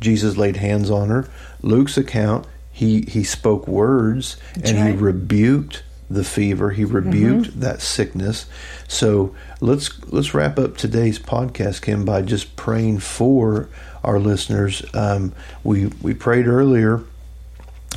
Jesus 0.00 0.36
laid 0.36 0.56
hands 0.58 0.90
on 0.92 1.08
her. 1.08 1.28
Luke's 1.60 1.96
account, 1.98 2.46
he 2.70 3.02
he 3.02 3.24
spoke 3.24 3.66
words 3.66 4.36
That's 4.54 4.70
and 4.70 4.78
right. 4.80 4.90
he 4.94 4.96
rebuked 4.96 5.82
the 6.08 6.22
fever. 6.22 6.70
He 6.70 6.84
rebuked 6.84 7.50
Mm-hmm. 7.50 7.60
that 7.60 7.82
sickness. 7.82 8.46
So 8.86 9.34
let's 9.60 9.90
let's 10.06 10.34
wrap 10.34 10.58
up 10.58 10.76
today's 10.76 11.18
podcast, 11.18 11.82
Kim, 11.82 12.04
by 12.04 12.22
just 12.22 12.56
praying 12.56 13.00
for 13.00 13.68
our 14.04 14.18
listeners. 14.18 14.84
Um, 14.94 15.32
we 15.64 15.86
we 16.02 16.14
prayed 16.14 16.46
earlier, 16.46 17.02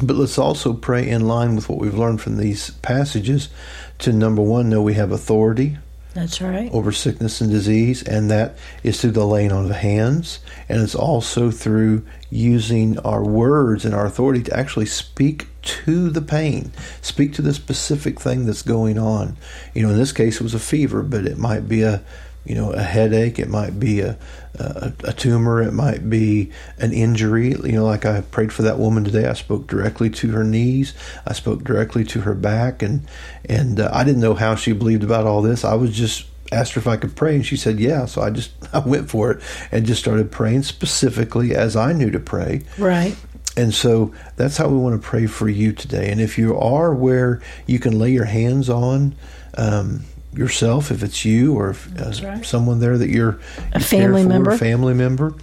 but 0.02 0.16
let's 0.16 0.38
also 0.38 0.74
pray 0.74 1.08
in 1.08 1.28
line 1.28 1.56
with 1.56 1.70
what 1.70 1.80
we've 1.80 1.98
learned 1.98 2.22
from 2.22 2.38
these 2.38 2.72
passages. 2.82 3.50
To 4.00 4.12
number 4.12 4.42
one, 4.42 4.70
know 4.70 4.82
we 4.82 4.96
have 4.96 5.12
authority 5.12 5.78
That's 6.14 6.42
right. 6.42 6.70
over 6.74 6.92
sickness 6.92 7.40
and 7.40 7.50
disease, 7.50 8.04
and 8.04 8.30
that 8.32 8.58
is 8.84 9.00
through 9.00 9.12
the 9.12 9.26
laying 9.26 9.52
on 9.52 9.66
of 9.66 9.72
hands, 9.76 10.40
and 10.68 10.82
it's 10.82 10.96
also 10.96 11.52
through 11.52 12.06
using 12.30 13.00
our 13.00 13.24
words 13.24 13.86
and 13.86 13.96
our 13.96 14.06
authority 14.06 14.44
to 14.44 14.58
actually 14.58 14.86
speak 14.86 15.48
to 15.62 16.10
the 16.10 16.22
pain, 16.22 16.72
speak 17.02 17.34
to 17.34 17.42
the 17.42 17.54
specific 17.54 18.20
thing 18.20 18.46
that's 18.46 18.62
going 18.62 18.98
on. 18.98 19.38
You 19.74 19.84
know, 19.84 19.90
in 19.90 19.98
this 19.98 20.12
case, 20.12 20.36
it 20.36 20.44
was 20.44 20.54
a 20.54 20.60
fever, 20.60 21.02
but 21.02 21.26
it 21.26 21.38
might 21.38 21.68
be 21.68 21.82
a 21.84 22.04
you 22.46 22.56
know 22.56 22.72
a 22.72 22.82
headache, 22.82 23.40
it 23.40 23.50
might 23.50 23.80
be 23.80 24.02
a 24.02 24.18
a, 24.56 24.94
a 25.06 25.14
tumor, 25.14 25.62
it 25.62 25.72
might 25.72 26.10
be 26.10 26.52
an 26.78 26.92
injury. 26.94 27.50
You 27.50 27.74
know, 27.74 27.86
like 27.86 28.06
I 28.06 28.22
prayed 28.22 28.52
for 28.52 28.64
that 28.64 28.80
woman 28.80 29.04
today, 29.04 29.26
I 29.26 29.34
spoke 29.34 29.68
directly 29.68 30.10
to 30.12 30.32
her 30.32 30.44
knees, 30.44 30.94
I 31.26 31.34
spoke 31.34 31.64
directly 31.64 32.04
to 32.06 32.22
her 32.22 32.34
back, 32.34 32.82
and 32.82 33.08
and 33.48 33.80
uh, 33.80 33.90
I 33.94 34.04
didn't 34.04 34.22
know 34.22 34.34
how 34.34 34.56
she 34.56 34.74
believed 34.74 35.04
about 35.04 35.26
all 35.26 35.42
this. 35.42 35.64
I 35.64 35.76
was 35.76 35.96
just 35.96 36.26
asked 36.52 36.74
her 36.74 36.80
if 36.80 36.88
I 36.88 36.98
could 36.98 37.16
pray, 37.16 37.36
and 37.36 37.46
she 37.46 37.58
said 37.58 37.80
yeah. 37.80 38.06
So 38.06 38.22
I 38.22 38.30
just 38.30 38.52
I 38.74 38.80
went 38.80 39.10
for 39.10 39.32
it 39.32 39.44
and 39.72 39.86
just 39.86 40.02
started 40.02 40.32
praying 40.32 40.64
specifically 40.64 41.56
as 41.56 41.76
I 41.76 41.94
knew 41.94 42.12
to 42.12 42.20
pray. 42.20 42.64
Right. 42.78 43.16
And 43.58 43.74
so 43.74 44.14
that's 44.38 44.56
how 44.56 44.70
we 44.70 44.78
want 44.78 45.02
to 45.02 45.06
pray 45.06 45.28
for 45.28 45.50
you 45.50 45.74
today. 45.74 46.10
And 46.10 46.22
if 46.22 46.38
you 46.38 46.58
are 46.58 46.94
where 46.94 47.42
you 47.68 47.80
can 47.80 48.00
lay 48.00 48.12
your 48.12 48.26
hands 48.26 48.70
on 48.70 49.14
um, 49.58 50.06
yourself, 50.34 50.92
if 50.92 51.04
it's 51.04 51.26
you 51.26 51.54
or 51.56 51.72
if, 51.72 51.90
uh, 52.00 52.26
right. 52.26 52.46
someone 52.46 52.80
there 52.80 52.98
that 52.98 53.10
you're 53.10 53.40
A 53.74 53.80
you 53.80 53.86
care 53.86 54.04
family 54.04 54.24
for, 54.24 54.30
member. 54.30 54.58
family 54.58 54.94
member. 54.94 55.34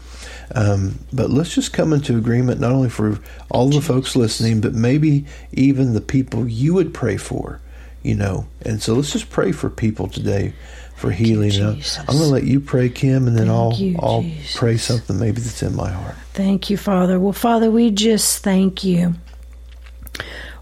Um, 0.54 0.98
but 1.12 1.28
let's 1.30 1.54
just 1.54 1.72
come 1.74 1.92
into 1.92 2.16
agreement 2.16 2.58
not 2.60 2.72
only 2.72 2.88
for 2.88 3.18
all 3.50 3.68
the 3.68 3.82
folks 3.82 4.16
listening, 4.16 4.60
but 4.60 4.74
maybe 4.74 5.26
even 5.52 5.92
the 5.92 6.00
people 6.00 6.48
you 6.48 6.74
would 6.74 6.94
pray 6.94 7.16
for. 7.16 7.60
You 8.02 8.14
know, 8.14 8.46
and 8.62 8.80
so 8.80 8.94
let's 8.94 9.12
just 9.12 9.28
pray 9.28 9.52
for 9.52 9.68
people 9.68 10.06
today 10.08 10.54
for 10.94 11.10
healing. 11.10 11.54
And 11.56 11.76
Jesus. 11.76 11.98
I'm 11.98 12.16
going 12.16 12.20
to 12.20 12.26
let 12.26 12.44
you 12.44 12.60
pray, 12.60 12.88
Kim, 12.88 13.26
and 13.26 13.36
then 13.36 13.48
Thank 13.48 13.58
I'll 13.58 13.72
you, 13.74 13.96
I'll 14.00 14.22
Jesus. 14.22 14.56
pray 14.56 14.76
something 14.76 15.18
maybe 15.18 15.40
that's 15.40 15.62
in 15.62 15.74
my 15.76 15.90
heart. 15.90 16.14
Thank 16.32 16.70
you, 16.70 16.76
Father. 16.76 17.18
Well, 17.20 17.32
Father, 17.32 17.70
we 17.70 17.90
just 17.90 18.42
thank 18.42 18.84
you 18.84 19.14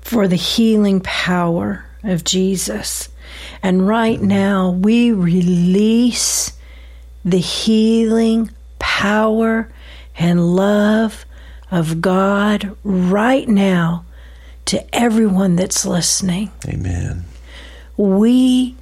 for 0.01 0.27
the 0.27 0.37
healing 0.37 1.01
power 1.01 1.85
of 2.03 2.25
Jesus. 2.25 3.09
And 3.67 3.85
right 3.85 4.23
now, 4.23 4.71
we 4.71 5.11
release 5.11 6.53
the 7.25 7.41
healing 7.41 8.53
power 8.79 9.73
and 10.17 10.55
love 10.55 11.27
of 11.69 12.01
God 12.01 12.77
right 12.85 13.49
now 13.49 14.05
to 14.67 14.95
everyone 14.95 15.57
that's 15.57 15.85
listening. 15.85 16.53
Amen. 16.69 17.25
We 17.97 18.77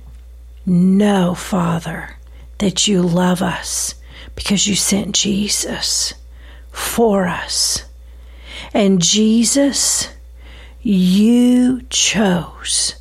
know, 0.67 1.35
Father, 1.35 2.19
that 2.59 2.87
you 2.87 3.01
love 3.01 3.41
us 3.41 3.95
because 4.35 4.67
you 4.67 4.75
sent 4.75 5.15
Jesus 5.15 6.13
for 6.71 7.27
us. 7.27 7.87
And 8.75 9.01
Jesus, 9.01 10.11
you 10.83 11.81
chose 11.89 12.97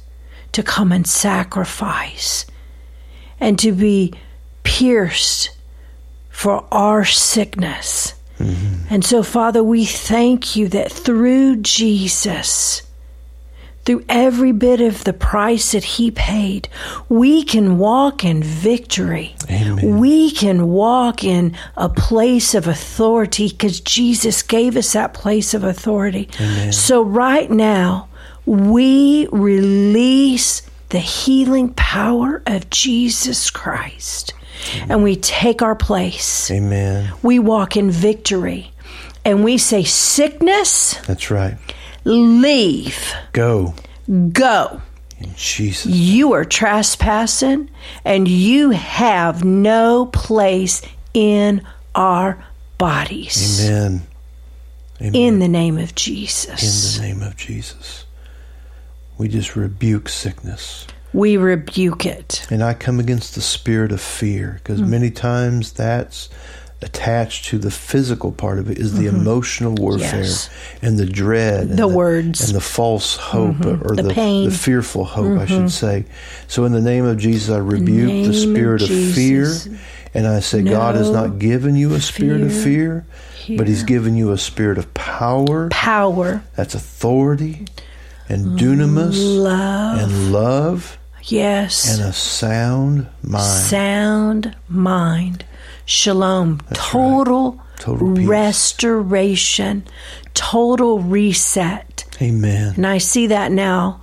to 0.54 0.64
come 0.64 0.92
and 0.92 1.06
sacrifice 1.06 2.46
and 3.40 3.60
to 3.60 3.72
be 3.72 4.14
pierced 4.64 5.50
for 6.30 6.66
our 6.72 7.06
sickness. 7.06 8.14
Mm-hmm. 8.40 8.94
And 8.94 9.06
so, 9.06 9.22
Father, 9.24 9.64
we 9.64 9.86
thank 9.86 10.56
you 10.56 10.68
that 10.70 10.92
through 10.92 11.58
Jesus, 11.58 12.82
through 13.86 14.04
every 14.10 14.52
bit 14.52 14.82
of 14.82 15.04
the 15.04 15.14
price 15.14 15.74
that 15.74 15.84
he 15.84 16.10
paid, 16.10 16.68
we 17.10 17.44
can 17.44 17.78
walk 17.78 18.24
in 18.24 18.42
victory. 18.42 19.36
Amen. 19.50 20.00
We 20.00 20.32
can 20.32 20.70
walk 20.70 21.24
in 21.24 21.56
a 21.78 21.90
place 21.90 22.56
of 22.56 22.68
authority 22.68 23.50
because 23.50 23.80
Jesus 23.80 24.42
gave 24.42 24.78
us 24.78 24.94
that 24.94 25.14
place 25.14 25.54
of 25.54 25.64
authority. 25.64 26.30
So, 26.72 27.04
right 27.04 27.50
now, 27.52 28.08
we 28.46 29.28
release 29.32 30.62
the 30.90 31.00
healing 31.00 31.74
power 31.74 32.44
of 32.46 32.70
Jesus 32.70 33.50
Christ 33.50 34.34
and 34.90 35.04
we 35.04 35.16
take 35.16 35.62
our 35.62 35.76
place. 35.76 36.50
Amen. 36.52 37.12
We 37.22 37.40
walk 37.40 37.76
in 37.76 37.90
victory 37.90 38.72
and 39.26 39.44
we 39.44 39.58
say, 39.58 39.84
Sickness, 39.84 40.96
That's 41.08 41.32
right. 41.32 41.58
leave, 42.06 43.14
Go 43.32 43.74
go. 44.32 44.82
Jesus. 45.36 45.86
You 45.86 46.34
are 46.34 46.44
trespassing 46.44 47.70
and 48.04 48.28
you 48.28 48.72
have 48.72 49.44
no 49.44 50.08
place 50.08 50.82
in 51.14 51.66
our 51.96 52.44
bodies. 52.78 53.66
Amen. 53.66 54.02
Amen. 55.00 55.16
In 55.16 55.40
the 55.40 55.48
name 55.48 55.78
of 55.78 55.96
Jesus. 55.96 56.98
In 56.98 57.02
the 57.02 57.08
name 57.08 57.22
of 57.26 57.38
Jesus. 57.38 58.03
We 59.18 59.28
just 59.28 59.56
rebuke 59.56 60.10
sickness. 60.10 60.88
we 61.14 61.38
rebuke 61.38 62.06
it. 62.06 62.46
And 62.50 62.64
I 62.64 62.74
come 62.74 63.00
against 63.00 63.36
the 63.36 63.42
spirit 63.42 63.92
of 63.92 64.02
fear 64.02 64.60
because 64.64 64.82
many 64.82 65.12
times 65.12 65.72
that's 65.74 66.30
attached 66.82 67.46
to 67.46 67.58
the 67.58 67.72
physical 67.72 68.32
part 68.34 68.60
of 68.60 68.70
it 68.70 68.78
is 68.78 68.98
the 68.98 69.06
emotional 69.08 69.74
warfare 69.76 70.10
Mm-hmm. 70.10 70.18
Yes. 70.24 70.50
and 70.82 70.98
the 71.00 71.06
dread 71.06 71.68
and 71.70 71.80
The 71.80 71.88
words. 71.88 72.42
Mm-hmm. 72.42 72.50
and 72.50 72.56
the 72.58 72.62
false 72.66 73.16
hope 73.16 73.66
or 73.66 73.96
The 73.96 74.04
the. 74.04 74.14
Mm-hmm. 74.14 74.50
the 74.50 74.56
fearful 74.58 75.06
hope 75.06 75.40
I 75.40 75.46
should 75.46 75.72
say. 75.72 76.06
So 76.50 76.66
in 76.66 76.74
the 76.74 76.82
name 76.82 77.06
of 77.06 77.18
Jesus 77.20 77.50
I 77.54 77.60
rebuke 77.60 78.08
name 78.08 78.28
the 78.28 78.34
spirit 78.34 78.82
of, 78.82 78.90
fear 78.90 79.54
and 80.14 80.28
I 80.28 80.42
say 80.42 80.62
God 80.62 80.96
has 80.96 81.10
not 81.10 81.40
given 81.40 81.76
you 81.78 81.94
a 81.94 82.02
spirit 82.02 82.42
of 82.42 82.52
fear, 82.54 83.06
but 83.56 83.68
he's 83.68 83.84
given 83.84 84.16
you 84.18 84.32
a 84.32 84.38
spirit 84.38 84.78
of 84.78 84.94
power 84.94 85.70
Power, 85.70 86.44
that's 86.58 86.76
authority 86.76 87.66
and 88.30 88.58
dunamis 88.60 89.42
love, 89.42 90.00
and 90.00 90.32
love 90.32 90.98
yes, 91.24 91.92
and 91.98 92.10
a 92.10 92.14
sound 92.14 93.08
mind. 93.22 93.44
sound 93.44 94.56
mind, 94.70 95.46
shalom, 95.86 96.60
total, 96.74 97.60
Total 97.78 98.16
peace. 98.16 98.28
restoration, 98.28 99.86
total 100.34 101.00
reset. 101.00 102.06
Amen. 102.22 102.74
And 102.76 102.88
I 102.88 102.98
see 103.00 103.28
that 103.28 103.52
now. 103.52 104.00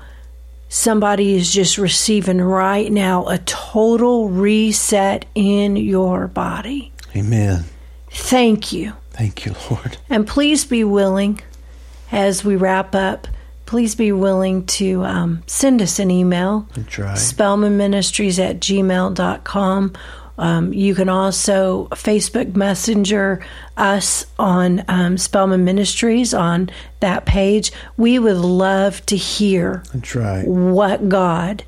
Somebody 0.72 1.34
is 1.34 1.52
just 1.52 1.78
receiving 1.78 2.40
right 2.40 2.92
now 2.92 3.26
a 3.26 3.38
total 3.38 4.28
reset 4.28 5.24
in 5.34 5.74
your 5.74 6.28
body. 6.28 6.92
Amen. 7.16 7.64
Thank 8.12 8.72
you. 8.72 8.92
Thank 9.10 9.44
you, 9.46 9.56
Lord. 9.68 9.96
And 10.08 10.28
please 10.28 10.64
be 10.64 10.84
willing, 10.84 11.40
as 12.12 12.44
we 12.44 12.54
wrap 12.54 12.94
up, 12.94 13.26
please 13.70 13.94
be 13.94 14.10
willing 14.10 14.66
to 14.66 15.04
um, 15.04 15.40
send 15.46 15.80
us 15.80 16.00
an 16.00 16.10
email, 16.10 16.66
That's 16.74 16.98
right. 16.98 17.16
Spellman 17.16 17.76
Ministries 17.76 18.40
at 18.40 18.58
gmail.com. 18.58 19.92
Um, 20.36 20.72
you 20.72 20.92
can 20.96 21.08
also 21.08 21.86
Facebook 21.92 22.56
Messenger 22.56 23.46
us 23.76 24.26
on 24.40 24.82
um, 24.88 25.16
Spellman 25.16 25.64
Ministries 25.64 26.34
on 26.34 26.70
that 26.98 27.26
page. 27.26 27.70
We 27.96 28.18
would 28.18 28.38
love 28.38 29.06
to 29.06 29.16
hear 29.16 29.84
That's 29.94 30.16
right. 30.16 30.44
what 30.48 31.08
God 31.08 31.62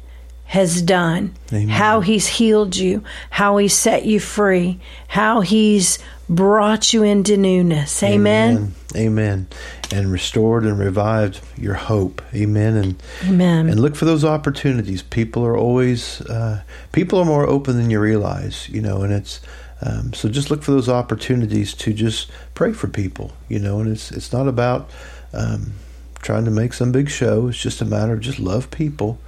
has 0.46 0.82
done, 0.82 1.34
Amen. 1.52 1.68
how 1.68 2.00
He's 2.00 2.26
healed 2.26 2.74
you, 2.74 3.04
how 3.30 3.58
He's 3.58 3.74
set 3.74 4.06
you 4.06 4.18
free, 4.18 4.80
how 5.06 5.40
He's 5.40 6.00
brought 6.34 6.92
you 6.92 7.02
into 7.02 7.36
newness. 7.36 8.02
Amen. 8.02 8.56
Amen. 8.56 8.74
Amen. 8.96 9.46
And 9.92 10.10
restored 10.10 10.64
and 10.64 10.78
revived 10.78 11.40
your 11.56 11.74
hope. 11.74 12.22
Amen. 12.34 12.76
And 12.76 13.02
Amen. 13.24 13.68
and 13.68 13.80
look 13.80 13.94
for 13.94 14.04
those 14.04 14.24
opportunities. 14.24 15.02
People 15.02 15.44
are 15.44 15.56
always 15.56 16.20
uh, 16.22 16.62
people 16.92 17.18
are 17.18 17.24
more 17.24 17.46
open 17.46 17.76
than 17.76 17.90
you 17.90 18.00
realize. 18.00 18.68
You 18.68 18.80
know, 18.82 19.02
and 19.02 19.12
it's. 19.12 19.40
Um, 19.84 20.12
so 20.12 20.28
just 20.28 20.48
look 20.48 20.62
for 20.62 20.70
those 20.70 20.88
opportunities 20.88 21.74
to 21.74 21.92
just 21.92 22.30
pray 22.54 22.72
for 22.72 22.86
people, 22.86 23.32
you 23.48 23.58
know, 23.58 23.80
and 23.80 23.90
it's 23.90 24.12
it's 24.12 24.32
not 24.32 24.46
about 24.46 24.88
um, 25.32 25.72
trying 26.20 26.44
to 26.44 26.52
make 26.52 26.72
some 26.72 26.92
big 26.92 27.10
show. 27.10 27.48
It's 27.48 27.60
just 27.60 27.80
a 27.80 27.84
matter 27.84 28.12
of 28.12 28.20
just 28.20 28.38
love 28.38 28.70
people 28.70 29.18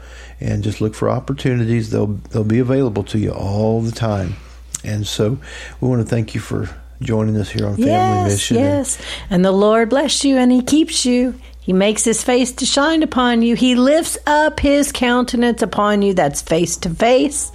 and 0.41 0.63
just 0.63 0.81
look 0.81 0.95
for 0.95 1.11
opportunities. 1.11 1.91
They'll 1.91 2.19
they'll 2.31 2.45
be 2.45 2.61
available 2.61 3.03
to 3.05 3.19
you 3.19 3.33
all 3.33 3.81
the 3.83 3.91
time. 3.91 4.37
And 4.85 5.07
so 5.07 5.39
we 5.81 5.89
want 5.89 6.03
to 6.03 6.09
thank 6.09 6.35
you 6.35 6.41
for 6.41 6.69
joining 7.03 7.37
us 7.37 7.51
here 7.51 7.67
on 7.67 7.77
Family 7.77 7.91
yes, 7.91 8.31
Mission. 8.31 8.57
Yes. 8.57 8.99
And 9.31 9.45
the 9.45 9.53
Lord 9.53 9.91
bless 9.91 10.25
you 10.25 10.37
and 10.37 10.51
He 10.53 10.63
keeps 10.63 11.05
you. 11.05 11.39
He 11.61 11.73
makes 11.73 12.05
His 12.05 12.23
face 12.23 12.53
to 12.53 12.67
shine 12.67 13.03
upon 13.03 13.43
you. 13.43 13.57
He 13.57 13.75
lifts 13.75 14.19
up 14.27 14.61
His 14.61 14.93
countenance 14.93 15.63
upon 15.63 16.03
you. 16.03 16.15
That's 16.15 16.43
face 16.43 16.77
to 16.79 16.91
face. 16.91 17.53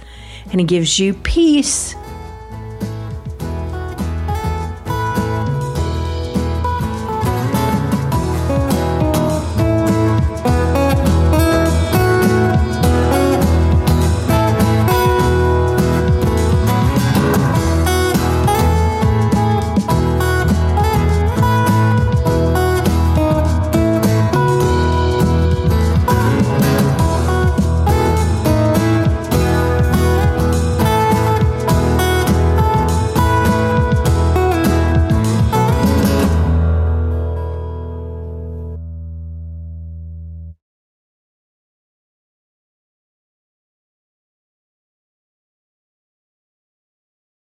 And 0.50 0.60
He 0.60 0.66
gives 0.66 0.98
you 0.98 1.14
peace 1.14 1.94